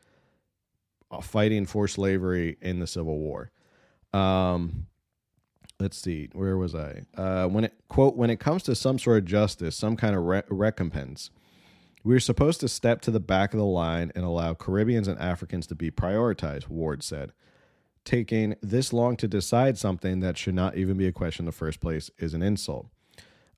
[1.11, 3.51] uh, fighting for slavery in the Civil War.
[4.13, 4.87] Um,
[5.79, 7.03] let's see, where was I?
[7.15, 10.23] Uh, when it quote when it comes to some sort of justice, some kind of
[10.23, 11.29] re- recompense,
[12.03, 15.67] we're supposed to step to the back of the line and allow Caribbeans and Africans
[15.67, 16.67] to be prioritized.
[16.67, 17.31] Ward said.
[18.07, 21.51] Taking this long to decide something that should not even be a question in the
[21.51, 22.87] first place is an insult.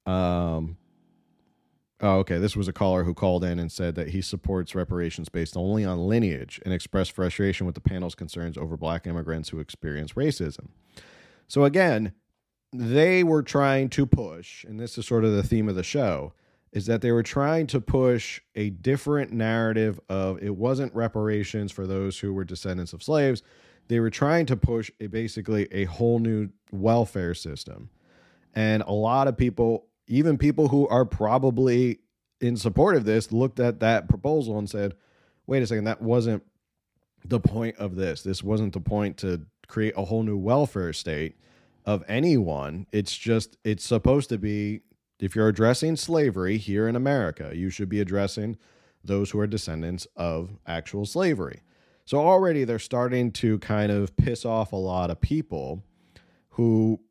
[0.07, 0.77] Um,
[2.01, 2.39] Oh, okay.
[2.39, 5.85] This was a caller who called in and said that he supports reparations based only
[5.85, 10.69] on lineage and expressed frustration with the panel's concerns over black immigrants who experience racism.
[11.47, 12.13] So, again,
[12.73, 16.33] they were trying to push, and this is sort of the theme of the show,
[16.71, 21.85] is that they were trying to push a different narrative of it wasn't reparations for
[21.85, 23.43] those who were descendants of slaves.
[23.89, 27.89] They were trying to push a basically a whole new welfare system.
[28.55, 31.99] And a lot of people even people who are probably
[32.41, 34.95] in support of this looked at that proposal and said,
[35.45, 36.43] wait a second, that wasn't
[37.23, 38.23] the point of this.
[38.23, 41.35] This wasn't the point to create a whole new welfare state
[41.85, 42.87] of anyone.
[42.91, 44.81] It's just, it's supposed to be
[45.19, 48.57] if you're addressing slavery here in America, you should be addressing
[49.03, 51.61] those who are descendants of actual slavery.
[52.09, 55.83] So already they're starting to kind of piss off a lot of people
[56.53, 57.01] who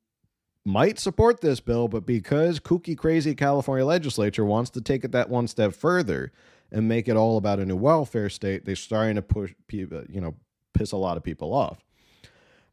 [0.64, 5.28] might support this bill, but because kooky, crazy California legislature wants to take it that
[5.28, 6.32] one step further
[6.72, 10.20] and make it all about a new welfare state, they're starting to push, people, you
[10.20, 10.34] know,
[10.74, 11.78] piss a lot of people off.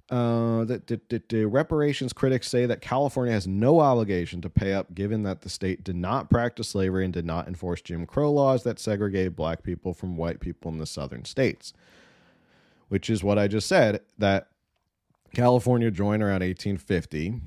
[0.10, 4.96] Uh, the, the, the, reparations critics say that California has no obligation to pay up,
[4.96, 8.64] given that the state did not practice slavery and did not enforce Jim Crow laws
[8.64, 11.72] that segregated black people from white people in the southern states.
[12.90, 14.48] Which is what I just said that
[15.34, 17.42] California joined around 1850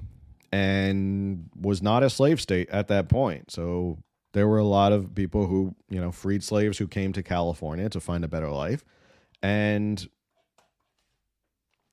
[0.53, 3.51] and was not a slave state at that point.
[3.51, 3.99] So
[4.33, 7.89] there were a lot of people who, you know, freed slaves who came to California
[7.89, 8.85] to find a better life.
[9.43, 10.07] And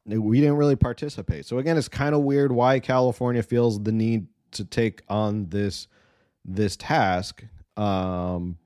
[0.05, 1.45] we didn't really participate.
[1.45, 5.87] So again, it's kind of weird why California feels the need to take on this
[6.47, 7.43] this task
[7.75, 8.57] um,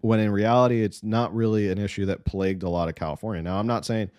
[0.00, 3.42] when in reality it's not really an issue that plagued a lot of California.
[3.42, 4.10] Now, I'm not saying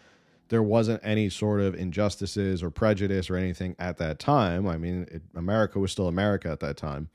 [0.49, 4.67] there wasn't any sort of injustices or prejudice or anything at that time.
[4.67, 7.09] I mean, it, America was still America at that time.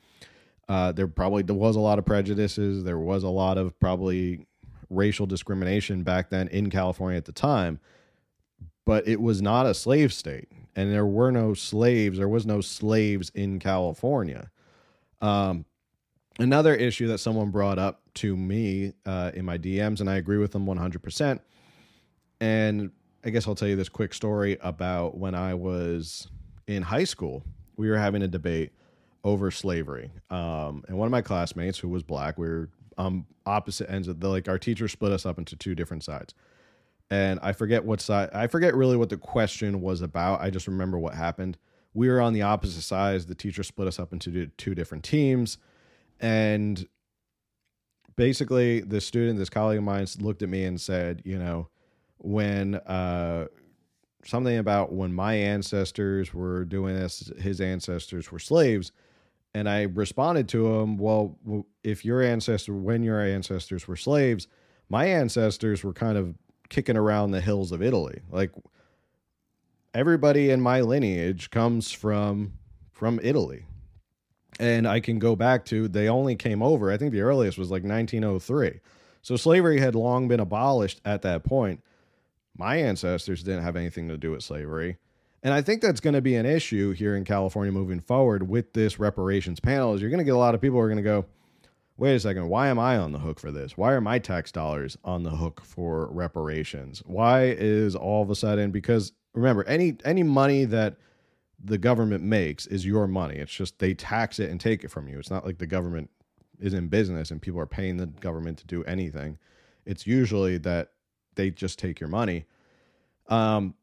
[0.69, 2.85] Uh, there probably there was a lot of prejudices.
[2.85, 4.47] There was a lot of probably
[4.89, 7.81] racial discrimination back then in California at the time,
[8.87, 12.17] but it was not a slave state, and there were no slaves.
[12.17, 14.51] There was no slaves in California.
[15.21, 15.67] Um,
[16.39, 20.39] another issue that someone brought up to me uh, in my DMs, and I agree
[20.39, 21.43] with them one hundred percent.
[22.41, 22.91] And
[23.25, 26.29] I guess I'll tell you this quick story about when I was
[26.67, 27.43] in high school.
[27.77, 28.73] We were having a debate
[29.25, 33.91] over slavery, um, and one of my classmates who was black, we were um, opposite
[33.91, 36.35] ends of the like our teacher split us up into two different sides
[37.11, 38.31] and I forget what side.
[38.33, 40.41] I forget really what the question was about.
[40.41, 41.59] I just remember what happened.
[41.93, 43.27] We were on the opposite sides.
[43.27, 45.59] The teacher split us up into two different teams,
[46.19, 46.87] and
[48.17, 51.69] basically, the student, this colleague of mine, looked at me and said, "You know,
[52.25, 53.47] when uh,
[54.25, 58.93] something about when my ancestors were doing this, his ancestors were slaves."
[59.57, 61.39] And I responded to him, "Well,
[61.83, 64.49] if your ancestor, when your ancestors were slaves."
[64.89, 66.35] my ancestors were kind of
[66.69, 68.21] kicking around the hills of Italy.
[68.31, 68.53] Like
[69.93, 72.55] everybody in my lineage comes from
[72.93, 73.67] from Italy.
[74.61, 77.71] And I can go back to they only came over, I think the earliest was
[77.71, 78.81] like 1903.
[79.23, 81.83] So slavery had long been abolished at that point.
[82.57, 84.99] My ancestors didn't have anything to do with slavery.
[85.43, 88.73] And I think that's going to be an issue here in California moving forward with
[88.73, 90.97] this reparations panel is you're going to get a lot of people who are going
[90.97, 91.27] to go,
[91.99, 93.77] wait a second, why am I on the hook for this?
[93.77, 97.03] Why are my tax dollars on the hook for reparations?
[97.05, 100.97] Why is all of a sudden because remember, any any money that
[101.63, 103.37] the government makes is your money.
[103.37, 105.19] It's just they tax it and take it from you.
[105.19, 106.11] It's not like the government
[106.61, 109.39] is in business and people are paying the government to do anything.
[109.87, 110.91] It's usually that
[111.37, 112.45] they just take your money.
[113.29, 113.75] Um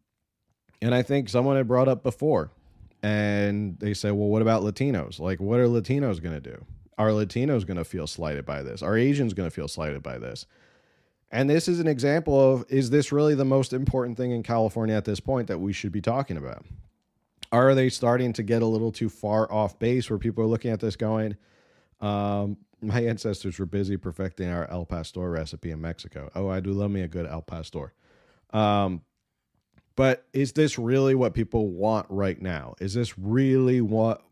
[0.82, 2.52] and I think someone had brought up before
[3.04, 5.20] and they say, well, what about Latinos?
[5.20, 6.66] Like, what are Latinos going to do?
[6.98, 8.82] Are Latinos going to feel slighted by this?
[8.82, 10.46] Are Asians going to feel slighted by this?
[11.32, 14.96] And this is an example of is this really the most important thing in California
[14.96, 16.66] at this point that we should be talking about?
[17.52, 20.72] Are they starting to get a little too far off base where people are looking
[20.72, 21.38] at this going,
[22.02, 26.30] um, my ancestors were busy perfecting our El Pastor recipe in Mexico.
[26.36, 27.94] Oh, I do love me a good El Pastor.
[28.52, 29.02] Um,
[29.96, 32.76] but is this really what people want right now?
[32.80, 34.24] Is this really what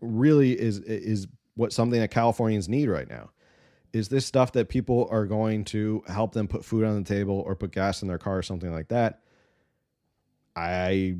[0.00, 3.30] really is is what something that Californians need right now.
[3.92, 7.42] Is this stuff that people are going to help them put food on the table
[7.46, 9.20] or put gas in their car or something like that?
[10.56, 11.16] I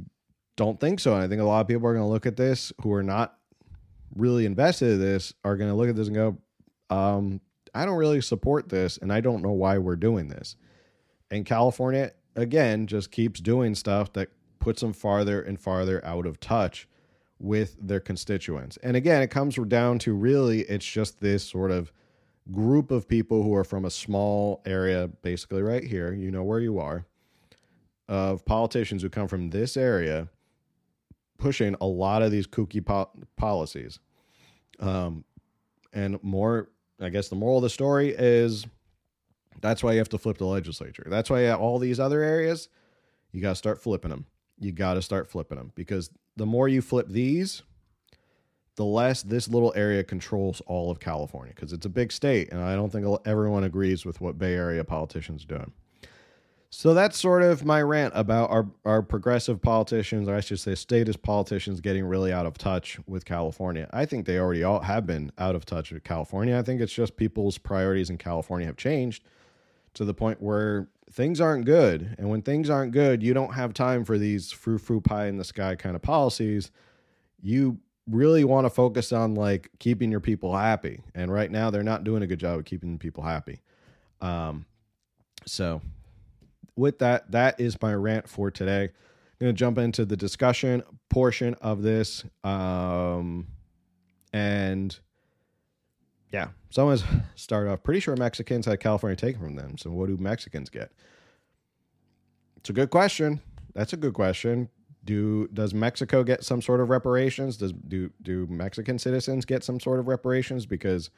[0.57, 1.15] don't think so.
[1.15, 3.03] And I think a lot of people are going to look at this who are
[3.03, 3.39] not
[4.15, 6.39] really invested in this are going to look at this and go,
[6.91, 7.41] um,
[7.75, 10.57] I don't really support this and I don't know why we're doing this.
[11.31, 14.29] And California, again, just keeps doing stuff that
[14.61, 16.89] puts them farther and farther out of touch
[17.39, 18.79] with their constituents.
[18.83, 21.93] And again, it comes down to really it's just this sort of
[22.53, 26.61] group of people who are from a small area, basically right here, you know where
[26.61, 27.07] you are,
[28.09, 30.29] of politicians who come from this area
[31.39, 33.99] pushing a lot of these kooky po- policies.
[34.81, 35.25] Um,
[35.93, 36.71] and more,
[37.01, 38.67] I guess the moral of the story is
[39.61, 41.07] that's why you have to flip the legislature.
[41.07, 42.69] That's why all these other areas,
[43.33, 44.27] you got to start flipping them.
[44.59, 47.63] You got to start flipping them because the more you flip these,
[48.77, 52.61] the less this little area controls all of California because it's a big state, and
[52.61, 55.73] I don't think everyone agrees with what Bay Area politicians are doing.
[56.77, 60.75] So that's sort of my rant about our, our progressive politicians, or I should say
[60.75, 63.89] statist politicians, getting really out of touch with California.
[63.93, 66.59] I think they already all have been out of touch with California.
[66.59, 69.23] I think it's just people's priorities in California have changed
[69.95, 72.17] to the point where things aren't good.
[72.19, 75.37] And when things aren't good, you don't have time for these frou frou pie in
[75.37, 76.73] the sky kind of policies.
[77.41, 77.79] You
[78.11, 81.03] really want to focus on like keeping your people happy.
[81.15, 83.61] And right now, they're not doing a good job of keeping people happy.
[84.21, 84.67] Um,
[85.47, 85.81] so,
[86.77, 88.85] with that, that is my rant for today.
[88.85, 92.25] I'm going to jump into the discussion portion of this.
[92.43, 93.49] Um,
[94.33, 94.99] and
[96.33, 97.05] yeah, someone's
[97.37, 97.83] started off.
[97.83, 99.79] Pretty sure Mexicans had California taken from them.
[99.79, 100.91] So what do Mexicans get?
[102.57, 103.41] It's a good question.
[103.75, 104.69] That's a good question.
[105.05, 107.59] Do does Mexico get some sort of reparations?
[107.59, 110.65] Does do do Mexican citizens get some sort of reparations?
[110.65, 111.11] Because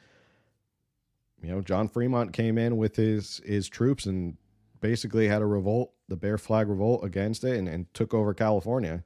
[1.41, 4.35] you know John Fremont came in with his his troops and
[4.79, 9.03] basically had a revolt, the Bear Flag Revolt against it, and, and took over California.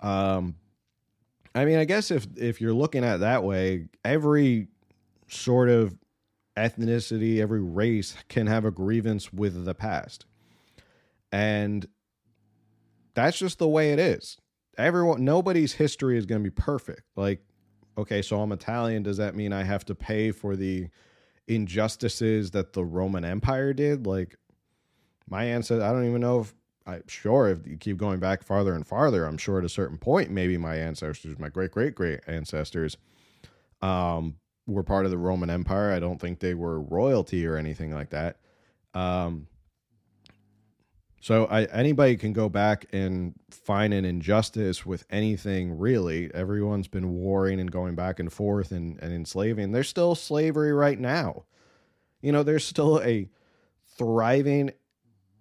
[0.00, 0.56] Um,
[1.54, 4.68] I mean, I guess if if you're looking at it that way, every
[5.28, 5.96] sort of
[6.56, 10.26] ethnicity, every race can have a grievance with the past.
[11.32, 11.86] And
[13.14, 14.38] that's just the way it is.
[14.76, 17.02] Everyone, nobody's history is going to be perfect.
[17.16, 17.42] Like,
[17.98, 19.02] okay, so I'm Italian.
[19.02, 20.88] Does that mean I have to pay for the
[21.46, 24.06] injustices that the Roman Empire did?
[24.06, 24.36] Like,
[25.30, 26.54] my ancestors, I don't even know if
[26.86, 29.96] I'm sure if you keep going back farther and farther, I'm sure at a certain
[29.96, 32.96] point, maybe my ancestors, my great great great ancestors,
[33.80, 35.92] um, were part of the Roman Empire.
[35.92, 38.38] I don't think they were royalty or anything like that.
[38.92, 39.46] Um,
[41.20, 46.32] so I, anybody can go back and find an injustice with anything really.
[46.32, 49.72] Everyone's been warring and going back and forth and, and enslaving.
[49.72, 51.44] There's still slavery right now.
[52.22, 53.28] You know, there's still a
[53.98, 54.72] thriving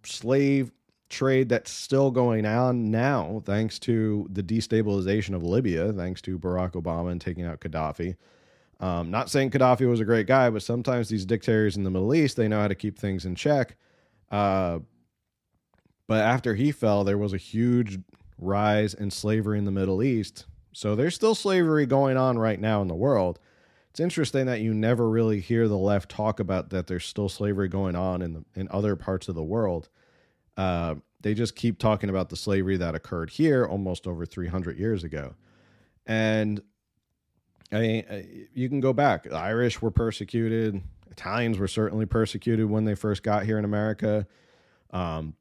[0.03, 0.71] slave
[1.09, 6.73] trade that's still going on now, thanks to the destabilization of Libya, thanks to Barack
[6.73, 8.15] Obama and taking out Gaddafi.
[8.79, 12.13] Um, not saying Gaddafi was a great guy, but sometimes these dictators in the Middle
[12.13, 13.75] East they know how to keep things in check.
[14.31, 14.79] Uh,
[16.07, 17.99] but after he fell, there was a huge
[18.37, 20.45] rise in slavery in the Middle East.
[20.73, 23.39] So there's still slavery going on right now in the world.
[23.89, 27.67] It's interesting that you never really hear the left talk about that there's still slavery
[27.67, 29.89] going on in the, in other parts of the world.
[30.57, 35.03] Uh, they just keep talking about the slavery that occurred here almost over 300 years
[35.03, 35.33] ago.
[36.05, 36.61] And
[37.71, 39.23] I mean, you can go back.
[39.23, 40.81] The Irish were persecuted.
[41.09, 44.27] Italians were certainly persecuted when they first got here in America.
[44.91, 45.35] Um,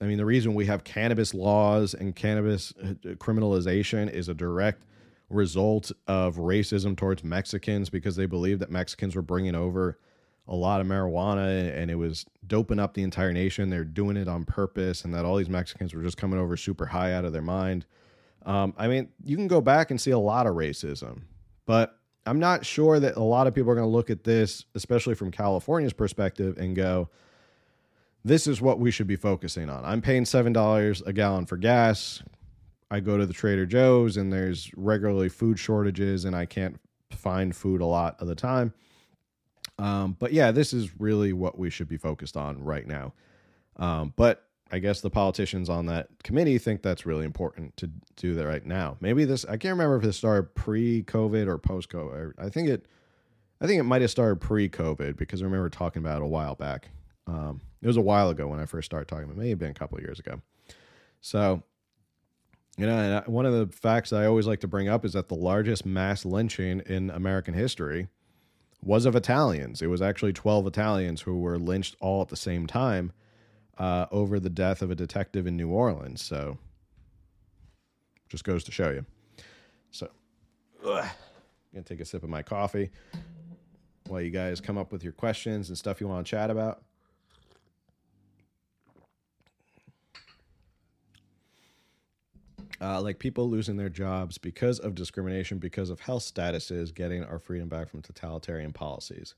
[0.00, 4.84] I mean, the reason we have cannabis laws and cannabis uh, criminalization is a direct
[5.30, 9.98] result of racism towards Mexicans because they believed that Mexicans were bringing over
[10.46, 13.68] a lot of marijuana and it was doping up the entire nation.
[13.68, 16.86] They're doing it on purpose, and that all these Mexicans were just coming over super
[16.86, 17.84] high out of their mind.
[18.46, 21.22] Um, I mean, you can go back and see a lot of racism,
[21.66, 24.64] but I'm not sure that a lot of people are going to look at this,
[24.74, 27.10] especially from California's perspective, and go,
[28.24, 29.84] this is what we should be focusing on.
[29.84, 32.22] I'm paying $7 a gallon for gas.
[32.90, 36.80] I go to the Trader Joe's and there's regularly food shortages and I can't
[37.10, 38.72] find food a lot of the time.
[39.78, 43.12] Um, but yeah, this is really what we should be focused on right now.
[43.76, 48.34] Um, but I guess the politicians on that committee think that's really important to do
[48.34, 48.96] that right now.
[49.00, 52.32] Maybe this I can't remember if this started pre-COVID or post-COVID.
[52.38, 52.86] I think it
[53.60, 56.54] I think it might have started pre-COVID because I remember talking about it a while
[56.54, 56.88] back.
[57.26, 59.28] Um, it was a while ago when I first started talking.
[59.30, 60.40] It may have been a couple of years ago.
[61.20, 61.62] So,
[62.78, 65.28] you know, and one of the facts I always like to bring up is that
[65.28, 68.06] the largest mass lynching in American history
[68.80, 69.82] was of Italians.
[69.82, 73.12] It was actually 12 Italians who were lynched all at the same time
[73.78, 76.22] uh, over the death of a detective in New Orleans.
[76.22, 76.58] So,
[78.28, 79.04] just goes to show you.
[79.90, 80.08] So,
[80.84, 81.10] ugh, I'm
[81.72, 82.90] going to take a sip of my coffee
[84.06, 86.82] while you guys come up with your questions and stuff you want to chat about.
[92.80, 97.40] Uh, like people losing their jobs because of discrimination, because of health statuses, getting our
[97.40, 99.34] freedom back from totalitarian policies.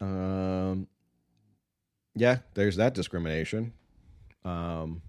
[0.00, 0.86] Um,
[2.14, 3.74] yeah, there's that discrimination
[4.44, 5.02] um,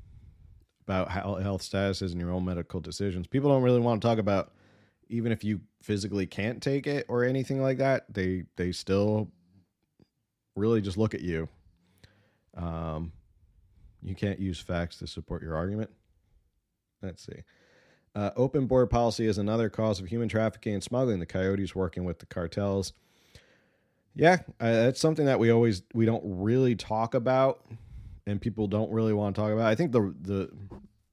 [0.85, 3.27] about health statuses and your own medical decisions.
[3.27, 4.51] People don't really want to talk about
[5.09, 8.05] even if you physically can't take it or anything like that.
[8.13, 9.31] They they still
[10.55, 11.47] really just look at you.
[12.55, 13.11] Um,
[14.01, 15.89] you can't use facts to support your argument.
[17.01, 17.43] Let's see.
[18.15, 21.19] Uh, open border policy is another cause of human trafficking and smuggling.
[21.19, 22.93] The coyotes working with the cartels.
[24.15, 27.65] Yeah, uh, that's something that we always we don't really talk about,
[28.25, 29.67] and people don't really want to talk about.
[29.67, 30.49] I think the the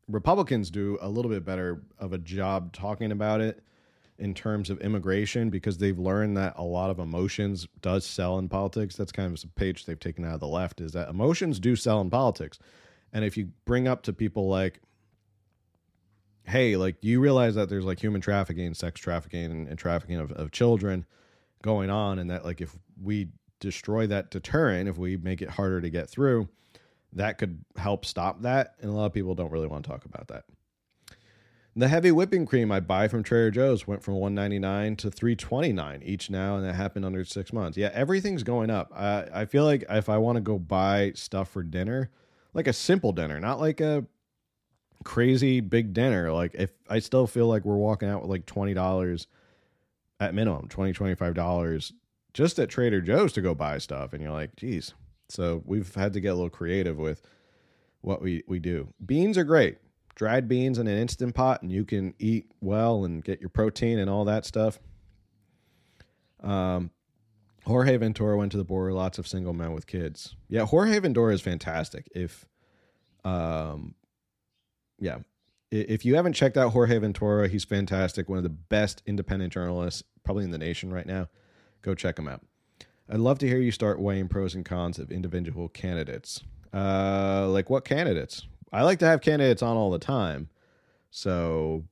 [0.08, 3.62] Republicans do a little bit better of a job talking about it
[4.18, 8.48] in terms of immigration because they've learned that a lot of emotions does sell in
[8.48, 8.96] politics.
[8.96, 11.76] That's kind of a page they've taken out of the left is that emotions do
[11.76, 12.58] sell in politics.
[13.12, 14.80] And if you bring up to people like
[16.46, 20.16] hey, like, do you realize that there's like human trafficking, sex trafficking, and, and trafficking
[20.16, 21.04] of, of children
[21.62, 23.28] going on, and that like if we
[23.60, 26.48] destroy that deterrent, if we make it harder to get through,
[27.12, 28.74] that could help stop that.
[28.80, 30.44] And a lot of people don't really want to talk about that.
[31.78, 36.30] The heavy whipping cream I buy from Trader Joe's went from 199 to 329 each
[36.30, 37.76] now, and that happened under six months.
[37.76, 38.90] Yeah, everything's going up.
[38.96, 42.10] I, I feel like if I want to go buy stuff for dinner,
[42.54, 44.06] like a simple dinner, not like a
[45.06, 46.32] crazy big dinner.
[46.32, 49.26] Like if I still feel like we're walking out with like twenty dollars
[50.20, 51.92] at minimum, 20 $25
[52.32, 54.12] just at Trader Joe's to go buy stuff.
[54.12, 54.94] And you're like, geez.
[55.28, 57.22] So we've had to get a little creative with
[58.00, 58.92] what we, we do.
[59.04, 59.78] Beans are great.
[60.14, 63.98] Dried beans in an instant pot, and you can eat well and get your protein
[63.98, 64.78] and all that stuff.
[66.42, 66.90] Um,
[67.64, 68.94] Jorge Ventura went to the border.
[68.94, 70.34] Lots of single men with kids.
[70.48, 72.08] Yeah, Jorge Ventura is fantastic.
[72.14, 72.46] If
[73.24, 73.94] um,
[74.98, 75.18] yeah,
[75.70, 78.28] if you haven't checked out Jorge Ventura, he's fantastic.
[78.28, 81.28] One of the best independent journalists probably in the nation right now.
[81.82, 82.42] Go check him out.
[83.08, 86.42] I'd love to hear you start weighing pros and cons of individual candidates.
[86.74, 88.46] Uh, like what candidates?
[88.72, 90.48] I like to have candidates on all the time.
[91.10, 91.84] So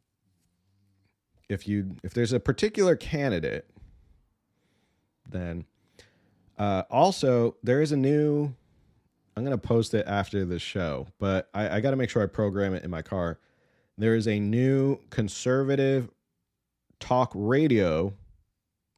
[1.48, 3.70] if you if there's a particular candidate,
[5.30, 5.64] then
[6.58, 8.54] uh, also there is a new.
[9.36, 12.26] I'm gonna post it after the show, but I, I got to make sure I
[12.26, 13.38] program it in my car.
[13.98, 16.10] There is a new conservative
[17.00, 18.14] talk radio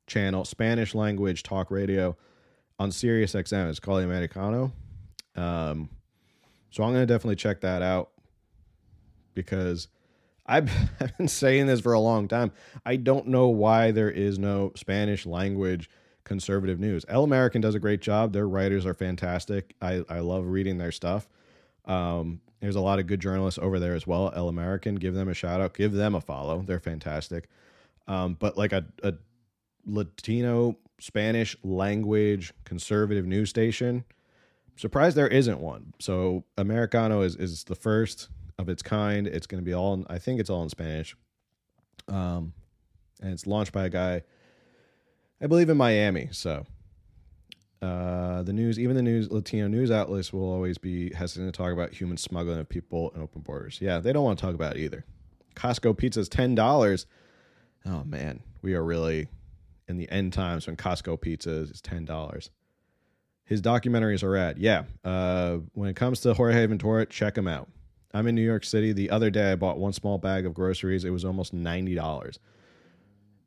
[0.06, 2.16] channel, Spanish language talk radio
[2.78, 3.68] on Sirius XM.
[3.68, 4.72] It's called Americano.
[5.34, 5.90] Um,
[6.70, 8.10] so I'm to definitely check that out
[9.34, 9.88] because
[10.46, 10.70] I've,
[11.00, 12.52] I've been saying this for a long time.
[12.84, 15.90] I don't know why there is no Spanish language
[16.26, 17.06] conservative news.
[17.08, 18.34] El American does a great job.
[18.34, 19.74] Their writers are fantastic.
[19.80, 21.26] I, I love reading their stuff.
[21.86, 24.32] Um, there's a lot of good journalists over there as well.
[24.34, 26.62] El American, give them a shout out, give them a follow.
[26.62, 27.48] They're fantastic.
[28.08, 29.14] Um, but like a, a
[29.86, 34.04] Latino Spanish language conservative news station,
[34.76, 35.94] surprised there isn't one.
[36.00, 39.26] So Americano is is the first of its kind.
[39.26, 39.94] It's going to be all.
[39.94, 41.16] In, I think it's all in Spanish.
[42.08, 42.52] Um,
[43.20, 44.22] and it's launched by a guy,
[45.40, 46.28] I believe in Miami.
[46.32, 46.64] So,
[47.82, 51.72] uh, the news, even the news, Latino news outlets will always be hesitant to talk
[51.72, 53.78] about human smuggling of people and open borders.
[53.80, 55.04] Yeah, they don't want to talk about it either.
[55.54, 57.06] Costco pizza is ten dollars.
[57.84, 59.28] Oh man, we are really
[59.88, 62.50] in the end times when Costco pizza is ten dollars
[63.46, 64.58] his documentaries are at.
[64.58, 64.84] Yeah.
[65.04, 67.68] Uh, when it comes to Jorge Ventura, check him out.
[68.12, 68.92] I'm in New York City.
[68.92, 71.04] The other day, I bought one small bag of groceries.
[71.04, 72.38] It was almost ninety dollars.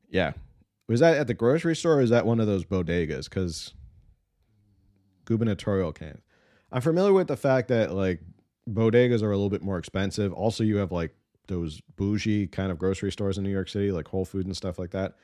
[0.10, 0.34] Yeah,
[0.90, 3.26] was that at the grocery store or is that one of those bodegas?
[3.26, 3.74] Because
[5.26, 6.22] gubernatorial cans.
[6.72, 8.20] I'm familiar with the fact that like
[8.68, 10.34] bodegas are a little bit more expensive.
[10.34, 11.16] Also, you have like
[11.48, 14.80] those bougie kind of grocery stores in New York City, like Whole Foods and stuff
[14.80, 15.16] like that.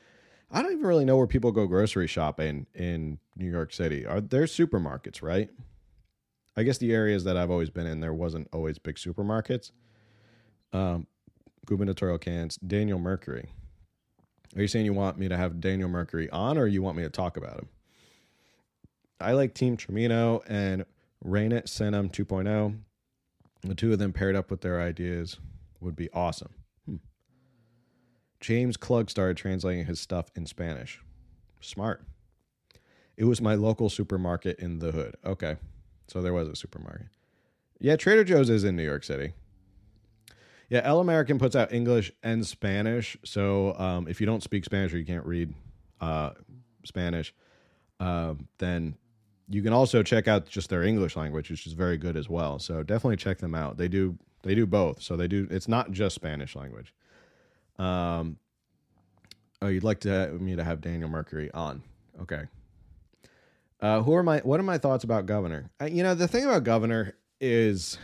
[0.52, 4.06] I don't even really know where people go grocery shopping in New York City.
[4.06, 5.50] Are there supermarkets, right?
[6.56, 9.72] I guess the areas that I've always been in, there wasn't always big supermarkets.
[10.72, 11.08] Um,
[11.66, 13.50] gubernatorial cans, Daniel Mercury.
[14.54, 17.02] Are you saying you want me to have Daniel Mercury on, or you want me
[17.02, 17.68] to talk about him?
[19.20, 20.84] I like Team Trimino and
[21.24, 22.78] Reinet Senem 2.0.
[23.62, 25.38] The two of them paired up with their ideas
[25.80, 26.54] would be awesome.
[26.86, 26.96] Hmm.
[28.40, 31.00] James Klug started translating his stuff in Spanish.
[31.60, 32.04] Smart.
[33.16, 35.16] It was my local supermarket in the hood.
[35.24, 35.56] Okay.
[36.08, 37.08] So there was a supermarket.
[37.78, 39.32] Yeah, Trader Joe's is in New York City.
[40.68, 43.16] Yeah, El American puts out English and Spanish.
[43.24, 45.54] So um, if you don't speak Spanish or you can't read
[46.00, 46.30] uh,
[46.84, 47.32] Spanish,
[48.00, 48.96] uh, then
[49.48, 52.58] you can also check out just their English language, which is very good as well.
[52.58, 53.76] So definitely check them out.
[53.76, 55.02] They do they do both.
[55.02, 55.48] So they do.
[55.50, 56.94] It's not just Spanish language.
[57.78, 58.38] Um,
[59.60, 61.82] oh, you'd like to me to have Daniel Mercury on?
[62.22, 62.44] Okay.
[63.80, 64.38] Uh, who are my?
[64.38, 65.70] What are my thoughts about Governor?
[65.80, 67.98] Uh, you know, the thing about Governor is,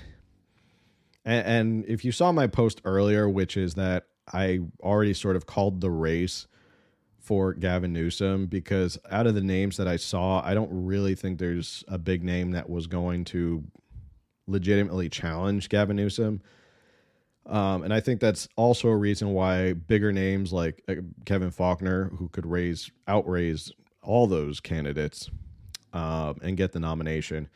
[1.24, 5.46] and, and if you saw my post earlier, which is that I already sort of
[5.46, 6.46] called the race
[7.18, 11.38] for Gavin Newsom because out of the names that I saw, I don't really think
[11.38, 13.64] there's a big name that was going to
[14.46, 16.42] legitimately challenge Gavin Newsom.
[17.46, 20.94] Um, and I think that's also a reason why bigger names like uh,
[21.24, 25.30] Kevin Faulconer, who could raise outraise all those candidates
[25.92, 27.48] um, and get the nomination,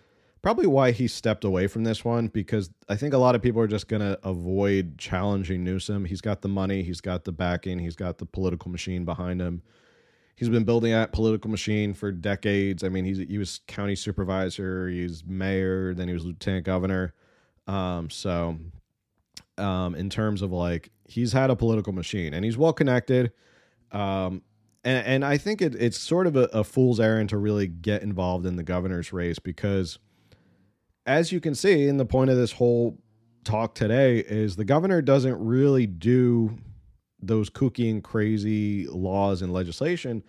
[0.47, 3.61] probably why he stepped away from this one because I think a lot of people
[3.61, 6.05] are just going to avoid challenging Newsom.
[6.05, 9.61] He's got the money, he's got the backing, he's got the political machine behind him.
[10.37, 12.85] He's been building that political machine for decades.
[12.85, 17.13] I mean, he's he was county supervisor, he's mayor, then he was lieutenant governor.
[17.67, 18.57] Um, so
[19.59, 23.33] um, in terms of like he's had a political machine and he's well connected.
[23.91, 24.43] Um,
[24.85, 28.03] and, and I think it, it's sort of a, a fool's errand to really get
[28.03, 29.99] involved in the governor's race because,
[31.07, 32.99] as you can see, in the point of this whole
[33.45, 36.59] talk today is the governor doesn't really do
[37.23, 40.23] those kooky and crazy laws and legislation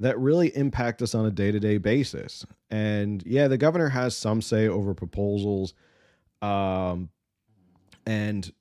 [0.00, 2.46] that really impact us on a day-to-day basis.
[2.70, 5.74] And yeah, the governor has some say over proposals
[6.40, 7.08] um
[8.06, 8.52] and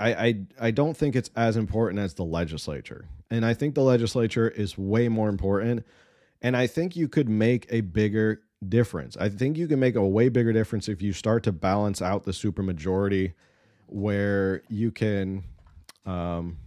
[0.00, 3.06] I, I I don't think it's as important as the legislature.
[3.30, 5.86] And I think the legislature is way more important.
[6.42, 9.16] And I think you could make a bigger difference.
[9.18, 12.24] I think you can make a way bigger difference if you start to balance out
[12.24, 13.34] the supermajority
[13.86, 15.44] where you can
[16.06, 16.58] um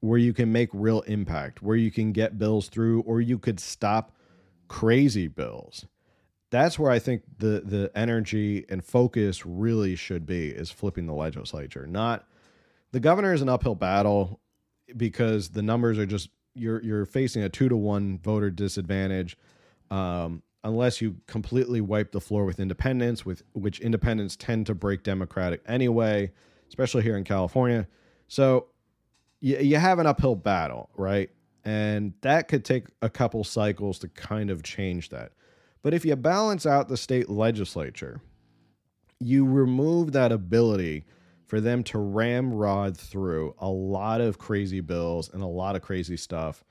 [0.00, 3.60] where you can make real impact, where you can get bills through or you could
[3.60, 4.16] stop
[4.68, 5.86] crazy bills.
[6.50, 11.14] that's where I think the the energy and focus really should be is flipping the
[11.14, 11.86] legislature.
[11.86, 12.26] Not
[12.92, 14.40] the governor is an uphill battle
[14.96, 19.36] because the numbers are just you're you're facing a two to one voter disadvantage.
[19.90, 25.02] Um, unless you completely wipe the floor with independents, with which independents tend to break
[25.02, 26.30] Democratic anyway,
[26.68, 27.86] especially here in California.
[28.28, 28.66] So
[29.40, 31.30] you, you have an uphill battle, right?
[31.64, 35.32] And that could take a couple cycles to kind of change that.
[35.82, 38.20] But if you balance out the state legislature,
[39.18, 41.04] you remove that ability
[41.46, 46.16] for them to ramrod through a lot of crazy bills and a lot of crazy
[46.16, 46.64] stuff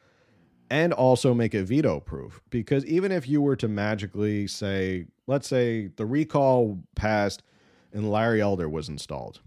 [0.72, 5.46] and also make it veto proof because even if you were to magically say let's
[5.46, 7.44] say the recall passed
[7.92, 9.42] and Larry Elder was installed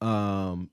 [0.00, 0.68] um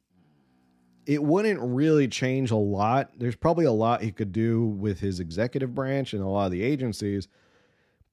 [1.05, 3.11] it wouldn't really change a lot.
[3.19, 6.51] There's probably a lot he could do with his executive branch and a lot of
[6.51, 7.27] the agencies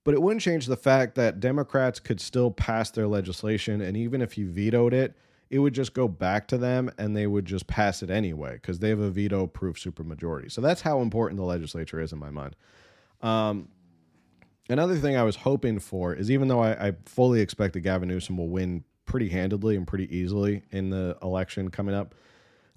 [0.04, 4.20] but it wouldn't change the fact that Democrats could still pass their legislation and even
[4.20, 5.16] if you vetoed it
[5.52, 8.78] it would just go back to them and they would just pass it anyway because
[8.78, 10.50] they have a veto proof supermajority.
[10.50, 12.56] So that's how important the legislature is in my mind.
[13.20, 13.68] Um,
[14.70, 18.08] another thing I was hoping for is even though I, I fully expect that Gavin
[18.08, 22.14] Newsom will win pretty handedly and pretty easily in the election coming up,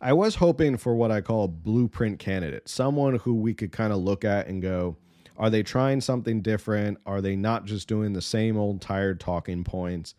[0.02, 3.94] I was hoping for what I call a blueprint candidate, someone who we could kind
[3.94, 4.98] of look at and go,
[5.38, 6.98] are they trying something different?
[7.06, 10.14] Are they not just doing the same old tired talking points?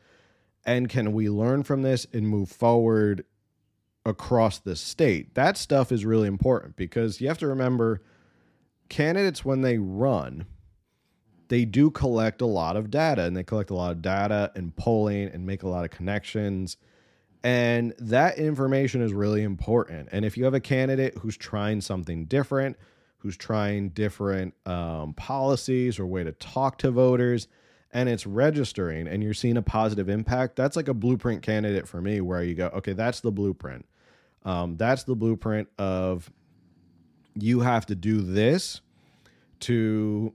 [0.67, 3.25] And can we learn from this and move forward
[4.05, 5.35] across the state?
[5.35, 8.03] That stuff is really important because you have to remember
[8.89, 10.47] candidates when they run
[11.49, 14.75] they do collect a lot of data and they collect a lot of data and
[14.75, 16.77] polling and make a lot of connections.
[17.45, 20.09] And that information is really important.
[20.11, 22.77] And if you have a candidate who's trying something different
[23.19, 27.49] who's trying different um, policies or way to talk to voters
[27.97, 32.03] and it's registering and you're seeing a positive impact, that's like a blueprint candidate for
[32.03, 33.86] me where you go, okay, that's the blueprint.
[34.44, 36.30] Um, that's the blueprint of
[37.34, 38.82] you have to do this
[39.61, 40.34] to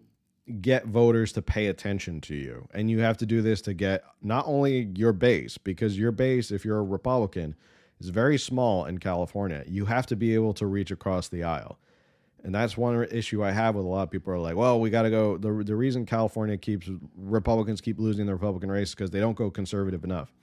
[0.60, 2.68] get voters to pay attention to you.
[2.74, 6.50] And you have to do this to get not only your base, because your base,
[6.50, 7.54] if you're a Republican,
[8.00, 9.64] is very small in California.
[9.68, 11.78] You have to be able to reach across the aisle.
[12.44, 14.90] And that's one issue I have with a lot of people are like, well, we
[14.90, 15.38] got to go.
[15.38, 19.52] The, the reason California keeps Republicans keep losing the Republican race because they don't go
[19.52, 20.34] conservative enough.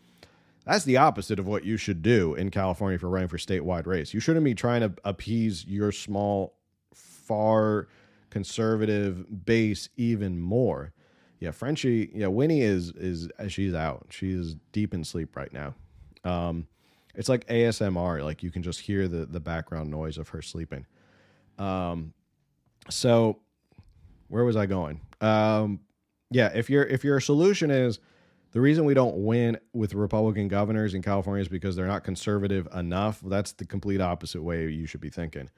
[0.64, 3.86] That's the opposite of what you should do in California if you're running for statewide
[3.86, 4.12] race.
[4.12, 6.55] You shouldn't be trying to appease your small,
[6.94, 7.88] far
[8.30, 10.92] conservative base even more.
[11.40, 14.09] Yeah, Frenchie, yeah, Winnie is is she's out.
[14.11, 15.74] She's deep in sleep right now.
[16.24, 16.66] Um,
[17.14, 20.84] it's like ASMR, like you can just hear the the background noise of her sleeping.
[21.59, 22.12] Um,
[22.90, 23.38] so
[24.28, 25.00] where was I going?
[25.20, 25.80] Um,
[26.30, 27.98] yeah, if your if your solution is
[28.52, 32.66] the reason we don't win with Republican governors in California is because they're not conservative
[32.74, 33.20] enough.
[33.24, 35.50] That's the complete opposite way you should be thinking.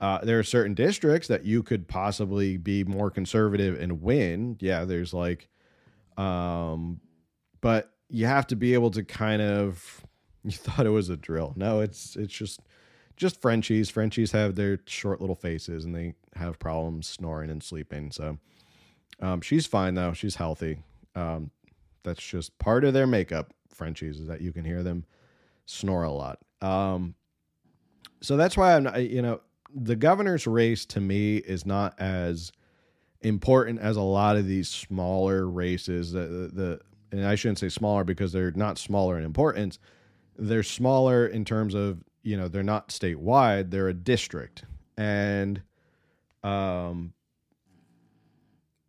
[0.00, 4.56] Uh, there are certain districts that you could possibly be more conservative and win.
[4.60, 5.48] Yeah, there's like,
[6.16, 7.00] um,
[7.60, 10.04] but you have to be able to kind of.
[10.44, 11.52] You thought it was a drill.
[11.56, 12.60] No, it's it's just
[13.18, 13.90] just Frenchies.
[13.90, 18.10] Frenchies have their short little faces and they have problems snoring and sleeping.
[18.10, 18.38] So
[19.20, 20.12] um, she's fine though.
[20.12, 20.78] She's healthy.
[21.14, 21.50] Um,
[22.04, 23.52] that's just part of their makeup.
[23.68, 25.04] Frenchies is that you can hear them
[25.66, 26.38] snore a lot.
[26.62, 27.14] Um,
[28.20, 29.40] so that's why I'm, not, you know,
[29.74, 32.52] the governor's race to me is not as
[33.20, 36.12] important as a lot of these smaller races.
[36.12, 39.78] The, the, the and I shouldn't say smaller because they're not smaller in importance.
[40.36, 44.64] They're smaller in terms of you know they're not statewide they're a district.
[44.96, 45.62] And
[46.42, 47.12] um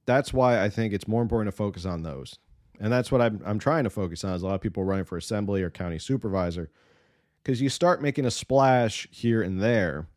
[0.05, 2.37] that's why i think it's more important to focus on those.
[2.79, 5.05] And that's what i'm, I'm trying to focus on is a lot of people running
[5.05, 6.69] for assembly or county supervisor.
[7.41, 10.07] Because you start making a splash here and there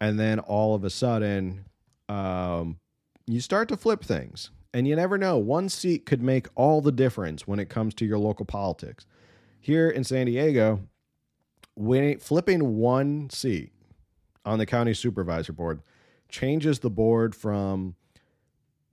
[0.00, 1.64] and then all of a sudden
[2.08, 2.78] um,
[3.26, 4.50] you start to flip things.
[4.74, 8.04] And you never know one seat could make all the difference when it comes to
[8.04, 9.06] your local politics.
[9.60, 10.80] Here in san diego
[11.78, 13.72] winning, flipping one seat
[14.44, 15.80] on the county supervisor board
[16.28, 17.94] changes the board from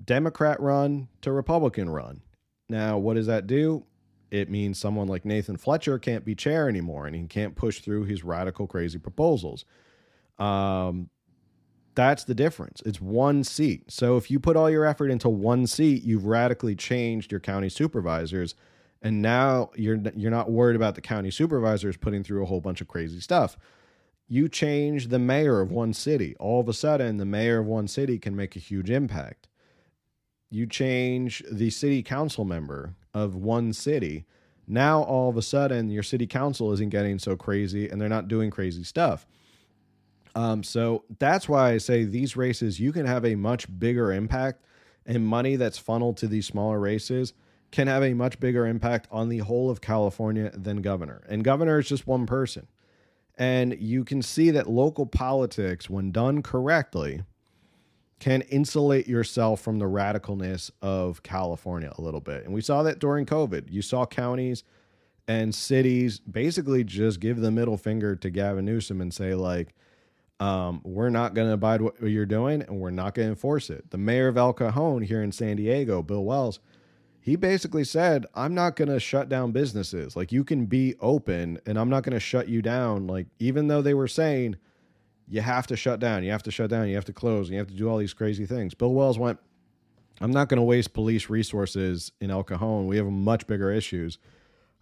[0.04, 2.22] Democrat run to Republican run.
[2.70, 3.86] Now, what does that do?
[4.32, 8.06] It means someone like Nathan Fletcher can't be chair anymore and he can't push through
[8.06, 9.66] his radical, crazy proposals.
[10.38, 11.10] Um,
[11.96, 12.82] that's the difference.
[12.86, 13.92] It's one seat.
[13.92, 17.70] So if you put all your effort into one seat, you've radically changed your county
[17.70, 18.56] supervisors
[19.06, 22.82] and now you're you're not worried about the county supervisors putting through a whole bunch
[22.82, 23.58] of crazy stuff
[24.28, 27.88] you change the mayor of one city all of a sudden the mayor of one
[27.88, 29.48] city can make a huge impact
[30.50, 34.26] you change the city council member of one city.
[34.68, 38.28] Now all of a sudden your city council isn't getting so crazy and they're not
[38.28, 39.28] doing crazy stuff.
[40.36, 44.62] Um, so that's why I say these races, you can have a much bigger impact,
[45.06, 47.34] and money that's funneled to these smaller races
[47.72, 51.24] can have a much bigger impact on the whole of California than governor.
[51.28, 52.68] And governor is just one person.
[53.38, 57.24] And you can see that local politics, when done correctly,
[58.20, 62.46] can insulate yourself from the radicalness of California a little bit.
[62.46, 63.66] And we saw that during COVID.
[63.70, 64.64] You saw counties
[65.28, 69.74] and cities basically just give the middle finger to Gavin Newsom and say, like,
[70.40, 73.70] um, we're not going to abide what you're doing and we're not going to enforce
[73.70, 73.90] it.
[73.92, 76.60] The mayor of El Cajon here in San Diego, Bill Wells,
[77.26, 80.16] he basically said, I'm not going to shut down businesses.
[80.16, 83.08] Like, you can be open and I'm not going to shut you down.
[83.08, 84.58] Like, even though they were saying,
[85.28, 87.54] you have to shut down, you have to shut down, you have to close, and
[87.54, 88.76] you have to do all these crazy things.
[88.76, 89.40] Bill Wells went,
[90.22, 92.86] I'm not going to waste police resources in El Cajon.
[92.86, 94.20] We have much bigger issues,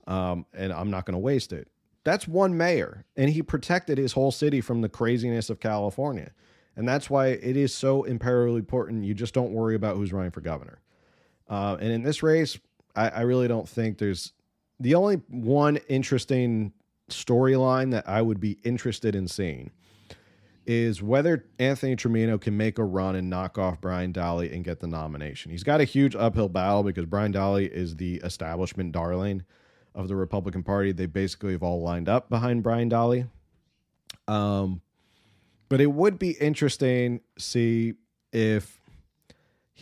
[0.06, 1.70] um, and I'm not going to waste it.
[2.04, 6.32] That's one mayor, and he protected his whole city from the craziness of California.
[6.76, 9.06] And that's why it is so imperatively important.
[9.06, 10.82] You just don't worry about who's running for governor.
[11.50, 12.58] Uh, and in this race,
[12.96, 14.34] I, I really don't think there's
[14.80, 16.74] the only one interesting
[17.10, 19.72] storyline that I would be interested in seeing
[20.66, 24.80] is whether Anthony Trimino can make a run and knock off Brian Dahle and get
[24.80, 25.52] the nomination.
[25.52, 29.44] He's got a huge uphill battle because Brian Dahle is the establishment darling
[29.94, 30.92] of the Republican Party.
[30.92, 33.30] They basically have all lined up behind Brian Dahle.
[34.28, 34.82] Um,
[35.68, 37.94] but it would be interesting to see
[38.32, 38.80] if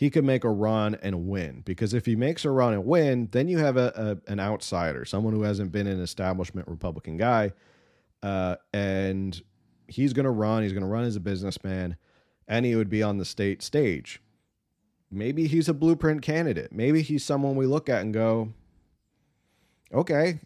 [0.02, 1.62] he could make a run and win.
[1.64, 5.04] Because if he makes a run and win, then you have a, a an outsider,
[5.04, 7.52] someone who hasn't been an establishment Republican guy,
[8.20, 9.40] uh, and
[9.86, 10.64] he's going to run.
[10.64, 11.96] He's going to run as a businessman,
[12.48, 14.20] and he would be on the state stage.
[15.08, 16.72] Maybe he's a blueprint candidate.
[16.72, 18.52] Maybe he's someone we look at and go,
[19.94, 20.40] okay,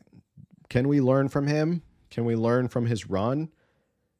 [0.68, 1.80] can we learn from him?
[2.10, 3.48] Can we learn from his run?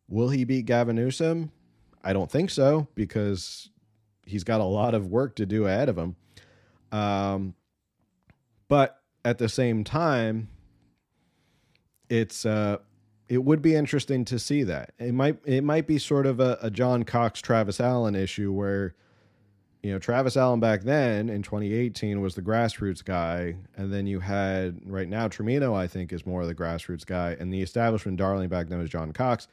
[0.08, 1.52] Will he beat Gavin Newsom?
[2.02, 3.68] I don't think so because
[4.26, 6.16] he's got a lot of work to do ahead of him.
[6.92, 7.54] Um,
[8.68, 10.48] but at the same time,
[12.08, 12.78] it's uh,
[13.28, 14.92] it would be interesting to see that.
[14.98, 18.94] It might it might be sort of a, a John Cox Travis Allen issue where
[19.86, 24.18] you know, Travis Allen back then in 2018 was the grassroots guy, and then you
[24.18, 28.18] had right now Trimino I think, is more of the grassroots guy, and the establishment
[28.18, 29.46] darling back then was John Cox.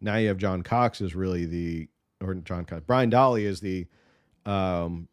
[0.00, 1.88] Now you have John Cox is really the
[2.20, 2.82] or John Cox.
[2.84, 3.86] Brian Dahle is the
[4.46, 5.08] um,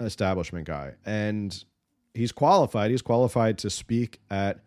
[0.00, 1.64] establishment guy, and
[2.12, 2.90] he's qualified.
[2.90, 4.60] He's qualified to speak at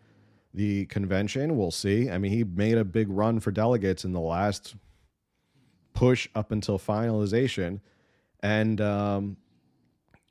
[0.53, 1.57] the convention.
[1.57, 2.09] We'll see.
[2.09, 4.75] I mean, he made a big run for delegates in the last
[5.93, 7.79] push up until finalization,
[8.41, 9.37] and um,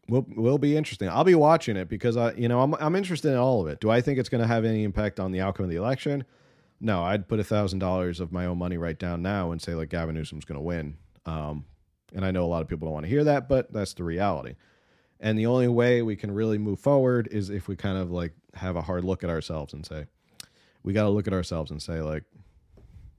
[0.09, 1.09] will will be interesting.
[1.09, 3.81] I'll be watching it because I, you know, I'm I'm interested in all of it.
[3.81, 6.25] Do I think it's going to have any impact on the outcome of the election?
[6.81, 9.75] No, I'd put a thousand dollars of my own money right down now and say
[9.75, 10.97] like Gavin Newsom's going to win.
[11.25, 11.65] Um,
[12.15, 14.05] and I know a lot of people don't want to hear that, but that's the
[14.05, 14.55] reality.
[15.19, 18.33] And the only way we can really move forward is if we kind of like
[18.55, 20.07] have a hard look at ourselves and say,
[20.83, 22.25] we got to look at ourselves and say like,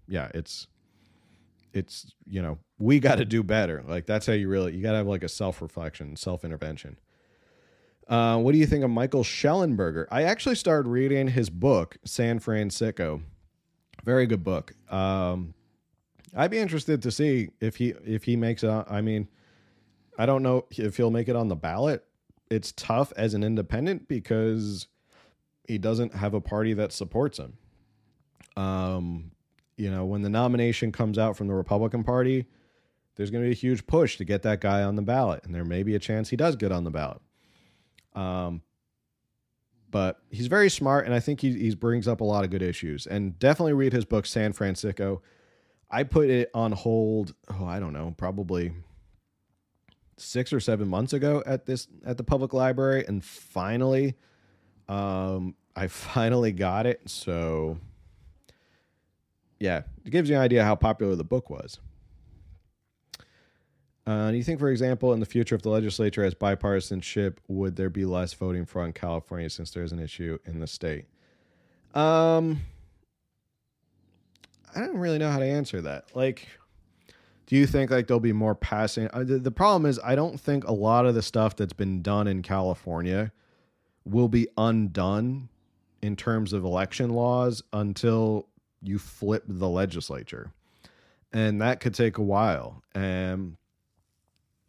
[0.07, 0.67] yeah, it's
[1.73, 4.91] it's you know we got to do better like that's how you really you got
[4.91, 6.97] to have like a self-reflection self-intervention
[8.07, 10.05] uh, what do you think of michael Shellenberger?
[10.09, 13.21] i actually started reading his book San Fransicko
[14.03, 15.53] very good book um,
[16.35, 19.27] i'd be interested to see if he if he makes it i mean
[20.17, 22.05] i don't know if he'll make it on the ballot
[22.49, 24.87] it's tough as an independent because
[25.67, 27.57] he doesn't have a party that supports him
[28.57, 29.31] um,
[29.77, 32.47] you know, when the nomination comes out from the Republican Party,
[33.15, 35.53] there's going to be a huge push to get that guy on the ballot, and
[35.53, 37.21] there may be a chance he does get on the ballot.
[38.15, 38.61] Um,
[39.91, 42.63] but he's very smart, and I think he, he brings up a lot of good
[42.63, 43.05] issues.
[43.05, 45.21] And definitely read his book, San Fransicko.
[45.89, 47.33] I put it on hold.
[47.49, 48.73] Oh, I don't know, probably
[50.17, 54.15] six or seven months ago at this at the public library, and finally,
[54.89, 57.01] um, I finally got it.
[57.09, 57.77] So
[59.59, 61.79] yeah, it gives you an idea how popular the book was.
[64.05, 67.75] Uh, do you think, for example, in the future, if the legislature has bipartisanship, would
[67.75, 71.05] there be less voting fraud in California since there's an issue in the state?
[71.93, 72.61] Um,
[74.75, 76.05] I don't really know how to answer that.
[76.15, 76.47] Like,
[77.47, 79.09] do you think like there'll be more passing?
[79.13, 82.01] Uh, the, the problem is, I don't think a lot of the stuff that's been
[82.01, 83.31] done in California
[84.05, 85.49] will be undone
[86.01, 88.47] in terms of election laws until
[88.81, 90.51] you flip the legislature,
[91.33, 92.83] and that could take a while.
[92.93, 93.57] Um,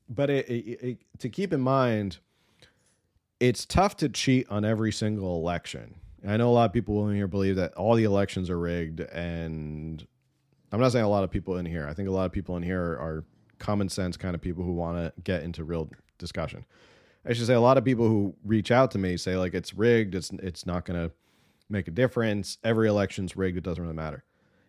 [0.08, 2.18] but it, it, it, to keep in mind,
[3.40, 5.96] it's tough to cheat on every single election.
[6.26, 9.00] I know a lot of people in here believe that all the elections are rigged,
[9.00, 10.04] and
[10.72, 11.86] I'm not saying a lot of people in here.
[11.88, 13.24] I think a lot of people in here are
[13.58, 16.64] common sense kind of people who want to get into real discussion.
[17.24, 19.74] I should say a lot of people who reach out to me say like it's
[19.74, 21.14] rigged, it's it's not going to
[21.68, 22.58] make a difference.
[22.64, 24.24] Every election's rigged, it doesn't really matter.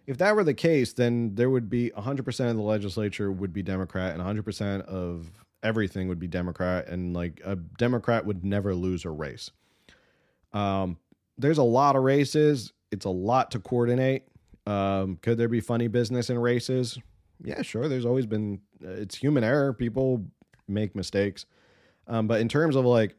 [0.06, 3.62] If that were the case, then there would be 100% of the legislature would be
[3.62, 5.32] Democrat and 100% of
[5.62, 9.52] everything would be Democrat and like a Democrat would never lose a race.
[10.52, 10.98] Um
[11.40, 12.74] there's a lot of races.
[12.92, 14.24] It's a lot to coordinate.
[14.68, 17.00] Um, could there be funny business in races?
[17.44, 17.88] Yeah, sure.
[17.88, 18.62] There's always been.
[18.84, 19.74] Uh, it's human error.
[19.74, 20.26] People
[20.68, 21.46] make mistakes.
[22.08, 23.16] Um, but in terms of like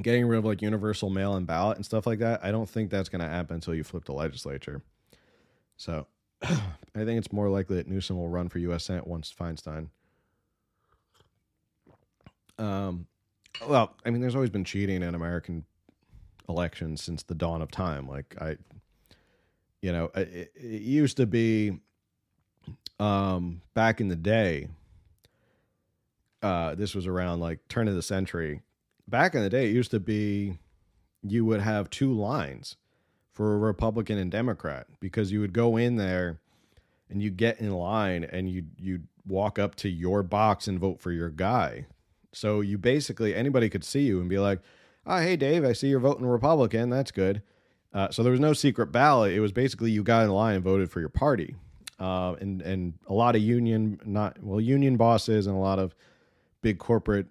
[0.00, 2.90] getting rid of like universal mail and ballot and stuff like that, I don't think
[2.90, 4.82] that's going to happen until you flip the legislature.
[5.76, 6.06] So
[6.42, 6.48] I
[6.94, 8.84] think it's more likely that Newsom will run for U.S.
[8.84, 9.88] Senate once Feinstein.
[12.58, 13.06] Um,
[13.66, 15.64] well, I mean, there's always been cheating in American
[16.48, 18.08] elections since the dawn of time.
[18.08, 18.56] Like I,
[19.80, 21.78] you know, it, it used to be
[22.98, 24.68] um, back in the day.
[26.42, 28.62] Uh, this was around like turn of the century.
[29.08, 30.58] Back in the day, it used to be
[31.22, 32.76] you would have two lines
[33.32, 36.40] for a Republican and Democrat because you would go in there
[37.10, 41.00] and you get in line and you you walk up to your box and vote
[41.00, 41.86] for your guy.
[42.32, 44.60] So you basically anybody could see you and be like,
[45.06, 46.90] oh, hey, Dave, I see you're voting Republican.
[46.90, 47.42] That's good.
[47.92, 49.32] Uh, so there was no secret ballot.
[49.32, 51.54] It was basically you got in line and voted for your party.
[52.00, 55.94] Uh, and and a lot of union not well union bosses and a lot of
[56.60, 57.26] big corporate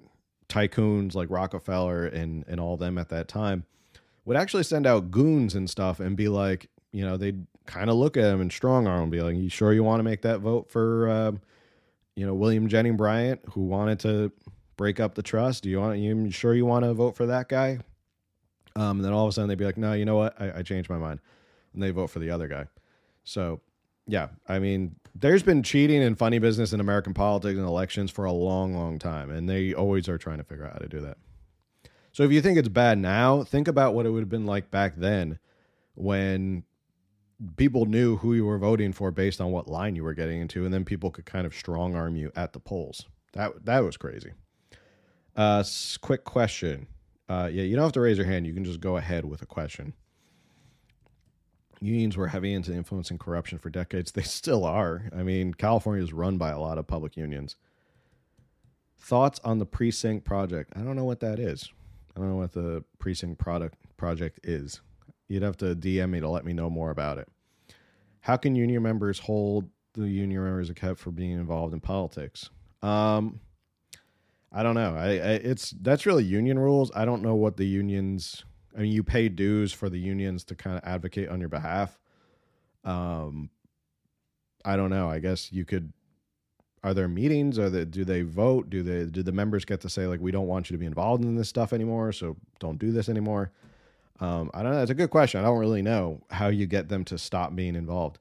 [0.47, 3.65] tycoons like Rockefeller and and all them at that time
[4.24, 7.97] would actually send out goons and stuff and be like, you know, they'd kind of
[7.97, 10.21] look at him and strong arm and be like, "You sure you want to make
[10.21, 11.32] that vote for, uh,
[12.15, 14.32] you know, William Jennings Bryan, who wanted to
[14.76, 15.63] break up the trust?
[15.63, 17.80] Do you want you sure you want to vote for that guy?
[18.76, 20.39] Um, and then all of a sudden they'd be like, no, you know what?
[20.41, 21.19] I, I changed my mind,
[21.74, 22.65] and they vote for the other guy.
[23.24, 23.61] So,
[24.07, 28.26] yeah, I mean, there's been cheating and funny business in American politics and elections for
[28.26, 31.01] a long, long time, and they always are trying to figure out how to do
[31.01, 31.17] that.
[32.11, 34.71] So, if you think it's bad now, think about what it would have been like
[34.71, 35.39] back then,
[35.95, 36.63] when
[37.57, 40.65] people knew who you were voting for based on what line you were getting into,
[40.65, 43.05] and then people could kind of strong arm you at the polls.
[43.34, 44.32] That that was crazy.
[45.36, 45.64] Uh,
[46.02, 46.88] quick question.
[47.28, 48.46] Uh, yeah, you don't have to raise your hand.
[48.46, 49.94] You can just go ahead with a question.
[51.82, 54.12] Unions were heavy into influencing corruption for decades.
[54.12, 55.10] They still are.
[55.16, 57.56] I mean, California is run by a lot of public unions.
[59.00, 60.72] Thoughts on the precinct project?
[60.76, 61.70] I don't know what that is.
[62.16, 64.82] I don't know what the precinct product project is.
[65.28, 67.28] You'd have to DM me to let me know more about it.
[68.22, 72.50] How can union members hold the union members accountable for being involved in politics?
[72.82, 73.40] Um,
[74.54, 74.95] I don't know.
[74.95, 76.91] I, I, it's that's really union rules.
[76.93, 78.45] I don't know what the unions.
[78.78, 81.99] I mean, you pay dues for the unions to kind of advocate on your behalf.
[82.84, 83.49] Um,
[84.64, 85.10] I don't know.
[85.10, 85.91] I guess you could.
[86.84, 87.58] Are there meetings?
[87.58, 88.70] Are they, do they vote?
[88.70, 90.86] Do they do the members get to say like we don't want you to be
[90.86, 93.51] involved in this stuff anymore, so don't do this anymore?
[94.20, 94.82] Um, I don't know.
[94.82, 95.39] It's a good question.
[95.39, 98.20] I don't really know how you get them to stop being involved.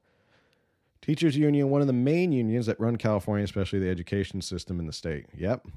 [1.01, 4.87] Teachers Union, one of the main unions that run California, especially the education system in
[4.87, 5.25] the state.
[5.37, 5.67] Yep,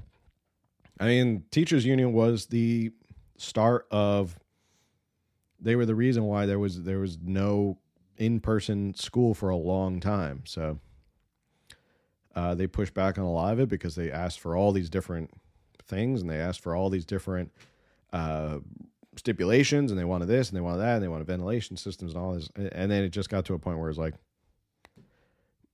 [0.99, 2.91] I mean, teachers union was the
[3.37, 4.37] start of
[5.59, 7.77] they were the reason why there was there was no
[8.17, 10.43] in-person school for a long time.
[10.45, 10.79] So
[12.35, 14.89] uh, they pushed back on a lot of it because they asked for all these
[14.89, 15.31] different
[15.83, 17.51] things and they asked for all these different
[18.13, 18.59] uh,
[19.15, 22.21] stipulations and they wanted this and they wanted that and they wanted ventilation systems and
[22.21, 22.49] all this.
[22.55, 24.15] And then it just got to a point where it's like,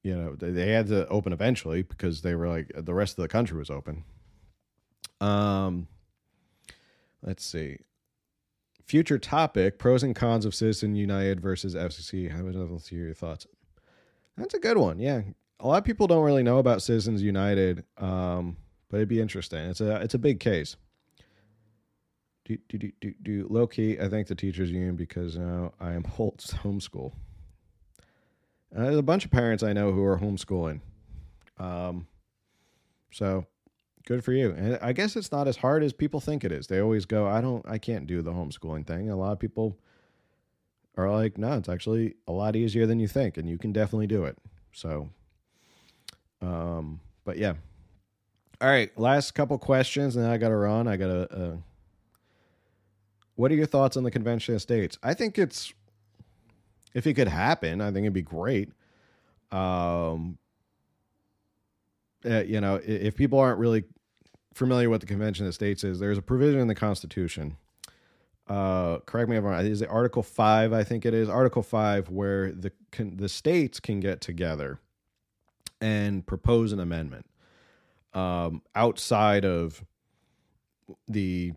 [0.04, 3.22] you know, they, they had to open eventually because they were like the rest of
[3.22, 4.04] the country was open.
[5.24, 5.88] Um,
[7.22, 7.78] let's see.
[8.86, 12.30] Future topic: pros and cons of Citizen United versus FEC.
[12.30, 13.48] How I hear your thoughts?
[14.38, 15.00] That's a good one.
[15.00, 15.22] Yeah,
[15.60, 18.58] a lot of people don't really know about Citizens United, um,
[18.90, 19.60] but it'd be interesting.
[19.60, 20.76] It's a it's a big case.
[22.44, 23.98] Do do do do, do low key.
[24.00, 27.14] I thank the teachers union because uh, I am homeschool.
[28.76, 30.82] Uh, there's a bunch of parents I know who are homeschooling.
[31.58, 32.08] Um,
[33.12, 33.46] so
[34.06, 34.52] good for you.
[34.52, 36.68] And I guess it's not as hard as people think it is.
[36.68, 39.10] They always go, I don't, I can't do the homeschooling thing.
[39.10, 39.78] A lot of people
[40.96, 44.08] are like, no, it's actually a lot easier than you think, and you can definitely
[44.08, 44.38] do it.
[44.72, 45.10] So,
[46.42, 47.54] um, but yeah.
[48.62, 50.88] All right, last couple questions, and I got to run.
[50.88, 51.34] I got to.
[51.34, 51.56] Uh,
[53.36, 54.98] what are your thoughts on the convention of states?
[55.02, 55.74] I think it's,
[56.94, 58.70] if it could happen, I think it'd be great.
[59.52, 60.38] Um,
[62.26, 63.84] uh, you know, if people aren't really
[64.54, 67.58] familiar with the Convention of the States is, there's a provision in the Constitution.
[68.48, 69.66] Uh, correct me if I'm wrong.
[69.66, 70.74] Is it Article Five?
[70.74, 74.80] I think it is Article Five, where the can, the states can get together
[75.80, 77.26] and propose an amendment
[78.14, 79.84] um, outside of
[81.08, 81.54] the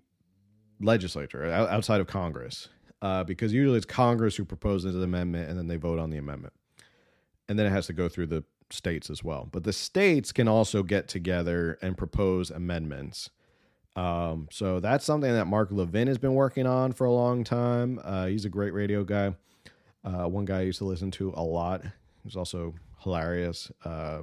[0.80, 2.68] legislature, outside of Congress,
[3.02, 6.18] uh, because usually it's Congress who proposes an amendment and then they vote on the
[6.18, 6.54] amendment,
[7.48, 9.48] and then it has to go through the states as well.
[9.50, 13.30] But the states can also get together and propose amendments.
[13.94, 18.00] Um, so that's something that Mark Levin has been working on for a long time.
[18.04, 19.34] Uh, he's a great radio guy.
[20.04, 21.82] Uh, one guy I used to listen to a lot.
[22.22, 23.70] He's also hilarious.
[23.84, 24.22] Uh,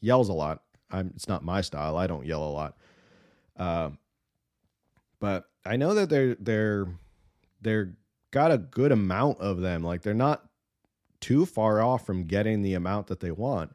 [0.00, 0.62] yells a lot.
[0.90, 1.96] I'm, it's not my style.
[1.96, 2.76] I don't yell a lot.
[3.56, 3.90] Uh,
[5.18, 6.86] but I know that they're they're
[7.62, 7.96] they're
[8.30, 9.82] got a good amount of them.
[9.82, 10.44] Like they're not
[11.24, 13.74] too far off from getting the amount that they want.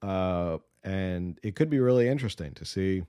[0.00, 3.02] Uh, and it could be really interesting to see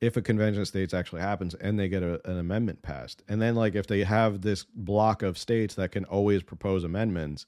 [0.00, 3.24] if a convention of states actually happens and they get a, an amendment passed.
[3.28, 7.46] And then, like, if they have this block of states that can always propose amendments,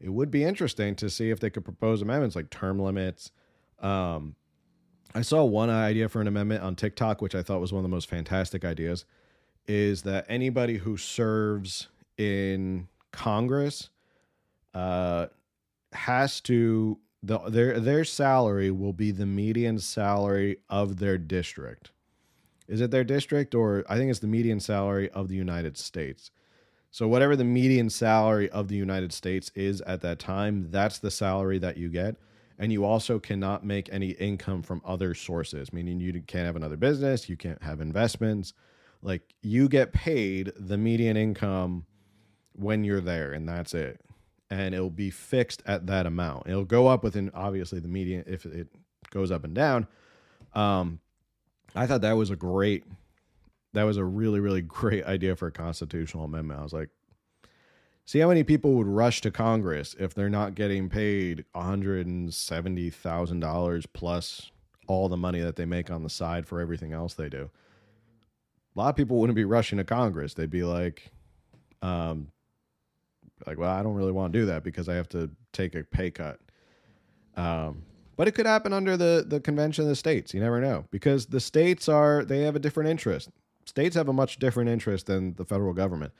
[0.00, 3.30] it would be interesting to see if they could propose amendments like term limits.
[3.78, 4.34] Um,
[5.14, 7.88] I saw one idea for an amendment on TikTok, which I thought was one of
[7.88, 9.04] the most fantastic ideas,
[9.68, 11.86] is that anybody who serves
[12.18, 13.90] in Congress
[14.74, 15.26] uh,
[15.92, 21.90] has to the their their salary will be the median salary of their district.
[22.68, 26.30] Is it their district or I think it's the median salary of the United States.
[26.92, 31.10] So whatever the median salary of the United States is at that time, that's the
[31.10, 32.16] salary that you get.
[32.58, 36.76] And you also cannot make any income from other sources, meaning you can't have another
[36.76, 38.54] business, you can't have investments.
[39.02, 41.86] Like you get paid the median income
[42.52, 44.00] when you're there, and that's it
[44.50, 46.48] and it'll be fixed at that amount.
[46.48, 48.68] It'll go up within obviously the median if it
[49.10, 49.86] goes up and down.
[50.54, 51.00] Um,
[51.74, 52.84] I thought that was a great,
[53.72, 56.60] that was a really really great idea for a constitutional amendment.
[56.60, 56.88] I was like,
[58.04, 62.06] see how many people would rush to Congress if they're not getting paid one hundred
[62.06, 64.50] and seventy thousand dollars plus
[64.88, 67.48] all the money that they make on the side for everything else they do.
[68.74, 70.34] A lot of people wouldn't be rushing to Congress.
[70.34, 71.12] They'd be like,
[71.80, 72.28] um,
[73.46, 75.84] like, well, I don't really want to do that because I have to take a
[75.84, 76.40] pay cut.
[77.36, 77.82] Um,
[78.16, 80.34] but it could happen under the the convention of the states.
[80.34, 83.30] You never know because the states are they have a different interest.
[83.64, 86.12] States have a much different interest than the federal government,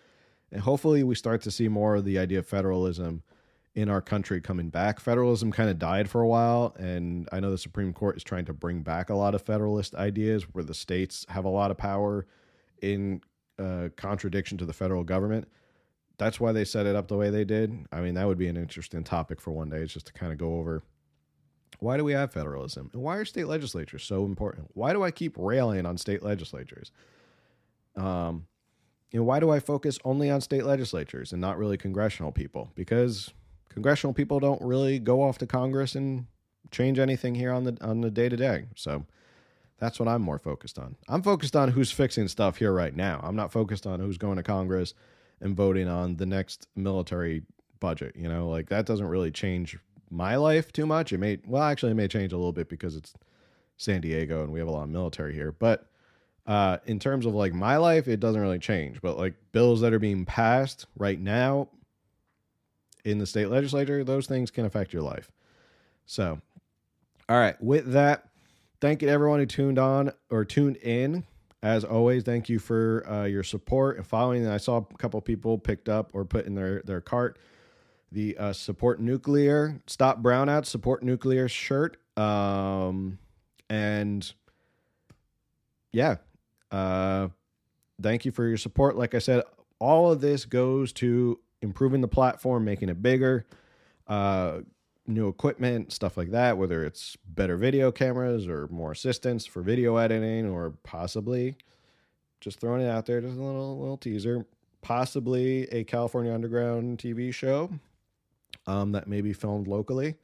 [0.51, 3.23] and hopefully we start to see more of the idea of federalism
[3.75, 4.99] in our country coming back.
[4.99, 8.47] Federalism kind of died for a while, and I know the Supreme Court is trying
[8.47, 11.77] to bring back a lot of federalist ideas where the states have a lot of
[11.77, 12.27] power
[12.83, 13.21] in
[13.59, 15.49] uh, contradiction to the federal government
[16.21, 17.87] that's why they set it up the way they did.
[17.91, 19.79] I mean, that would be an interesting topic for one day.
[19.79, 20.83] It's just to kind of go over
[21.79, 24.69] why do we have federalism and why are state legislatures so important?
[24.75, 26.93] Why do I keep railing on state legislatures?
[27.97, 28.47] Um,
[29.15, 32.71] know, why do I focus only on state legislatures and not really congressional people?
[32.75, 33.31] Because
[33.71, 36.27] congressional people don't really go off to Congress and
[36.71, 38.67] change anything here on the on the day to day.
[38.77, 39.07] So
[39.79, 40.97] that's what I'm more focused on.
[41.09, 43.21] I'm focused on who's fixing stuff here right now.
[43.23, 44.93] I'm not focused on who's going to Congress
[45.41, 47.43] and voting on the next military
[47.81, 48.15] budget.
[48.17, 49.79] You know, like that doesn't really change
[50.11, 51.13] my life too much.
[51.13, 53.15] It may, well, actually, it may change a little bit because it's
[53.77, 55.53] San Diego and we have a lot of military here.
[55.53, 55.87] But
[56.47, 59.01] uh, in terms of like my life, it doesn't really change.
[59.01, 61.69] But like bills that are being passed right now
[63.05, 65.31] in the state legislature, those things can affect your life.
[66.07, 66.41] So,
[67.29, 68.29] all right, with that,
[68.81, 71.25] thank you to everyone who tuned on or tuned in
[71.63, 74.47] as always, thank you for uh, your support and following.
[74.47, 77.39] I saw a couple people picked up or put in their, their cart
[78.13, 81.97] the uh, support nuclear, stop brownout, support nuclear shirt.
[82.17, 83.19] Um,
[83.69, 84.33] and
[85.93, 86.17] yeah,
[86.71, 87.29] uh,
[88.03, 88.97] thank you for your support.
[88.97, 89.45] Like I said,
[89.79, 93.47] all of this goes to improving the platform, making it bigger,
[94.09, 94.61] uh,
[95.11, 99.97] new equipment, stuff like that, whether it's better video cameras or more assistance for video
[99.97, 101.57] editing or possibly
[102.41, 104.47] just throwing it out there, just a little little teaser,
[104.83, 107.71] possibly a California Underground TV show
[108.67, 110.17] um, that may be filmed locally.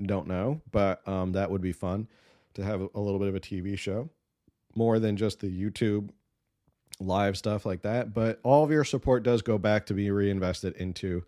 [0.00, 2.08] Don't know, but um, that would be fun
[2.54, 4.08] to have a little bit of a TV show,
[4.74, 6.10] more than just the YouTube
[7.00, 8.14] live stuff like that.
[8.14, 11.24] But all of your support does go back to be reinvested into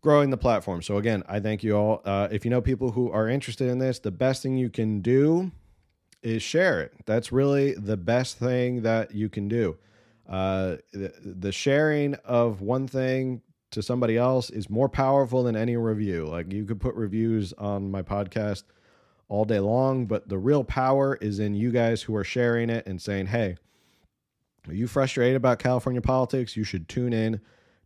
[0.00, 0.82] growing the platform.
[0.82, 2.02] So again, I thank you all.
[2.04, 5.00] Uh, if you know people who are interested in this, the best thing you can
[5.00, 5.50] do
[6.22, 6.92] is share it.
[7.06, 9.76] That's really the best thing that you can do.
[10.28, 15.76] Uh, the, the sharing of one thing to somebody else is more powerful than any
[15.76, 16.26] review.
[16.26, 18.64] Like you could put reviews on my podcast
[19.28, 22.86] all day long, but the real power is in you guys who are sharing it
[22.86, 23.56] and saying, hey,
[24.68, 26.56] are you frustrated about California politics?
[26.56, 27.40] You should tune in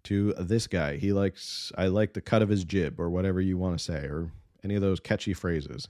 [0.05, 0.97] to this guy.
[0.97, 4.07] He likes, I like the cut of his jib or whatever you want to say,
[4.07, 4.31] or
[4.63, 5.89] any of those catchy phrases.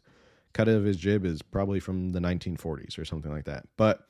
[0.52, 3.66] Cut of his jib is probably from the 1940s or something like that.
[3.76, 4.06] But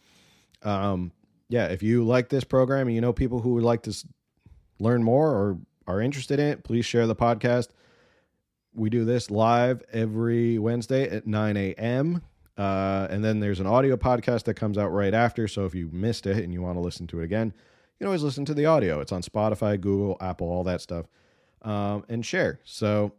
[0.63, 1.13] um,
[1.49, 3.95] yeah, if you like this program and you know people who would like to
[4.79, 7.69] learn more or are interested in it, please share the podcast.
[8.75, 12.23] We do this live every Wednesday at 9 a.m.
[12.57, 15.47] Uh, and then there's an audio podcast that comes out right after.
[15.47, 17.53] So if you missed it and you want to listen to it again,
[17.95, 19.01] you can always listen to the audio.
[19.01, 21.07] It's on Spotify, Google, Apple, all that stuff,
[21.63, 22.61] um, and share.
[22.65, 23.13] So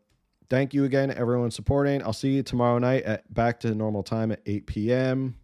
[0.50, 2.04] thank you again, everyone supporting.
[2.04, 5.36] I'll see you tomorrow night at back to normal time at 8 p.m.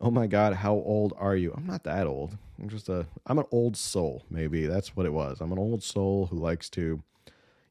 [0.00, 1.52] Oh my God, how old are you?
[1.56, 2.36] I'm not that old.
[2.60, 4.66] I'm just a, I'm an old soul, maybe.
[4.66, 5.40] That's what it was.
[5.40, 7.02] I'm an old soul who likes to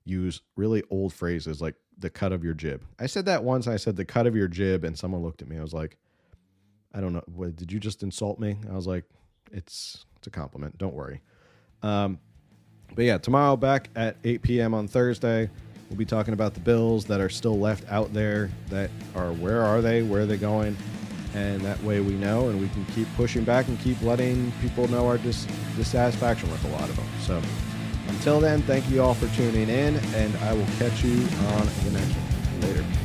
[0.05, 2.83] use really old phrases like the cut of your jib.
[2.99, 3.67] I said that once.
[3.67, 5.57] I said the cut of your jib, and someone looked at me.
[5.57, 5.97] I was like,
[6.93, 7.23] I don't know.
[7.25, 8.57] What, did you just insult me?
[8.69, 9.05] I was like,
[9.51, 10.77] it's it's a compliment.
[10.77, 11.21] Don't worry.
[11.83, 12.19] Um,
[12.95, 14.73] but yeah, tomorrow back at 8 p.m.
[14.73, 15.49] on Thursday,
[15.89, 18.49] we'll be talking about the bills that are still left out there.
[18.69, 20.01] That are where are they?
[20.03, 20.77] Where are they going?
[21.33, 24.87] And that way we know, and we can keep pushing back and keep letting people
[24.87, 27.07] know our dis- dissatisfaction with a lot of them.
[27.21, 27.41] So.
[28.07, 31.91] Until then, thank you all for tuning in, and I will catch you on the
[31.91, 32.61] next one.
[32.61, 33.04] Later.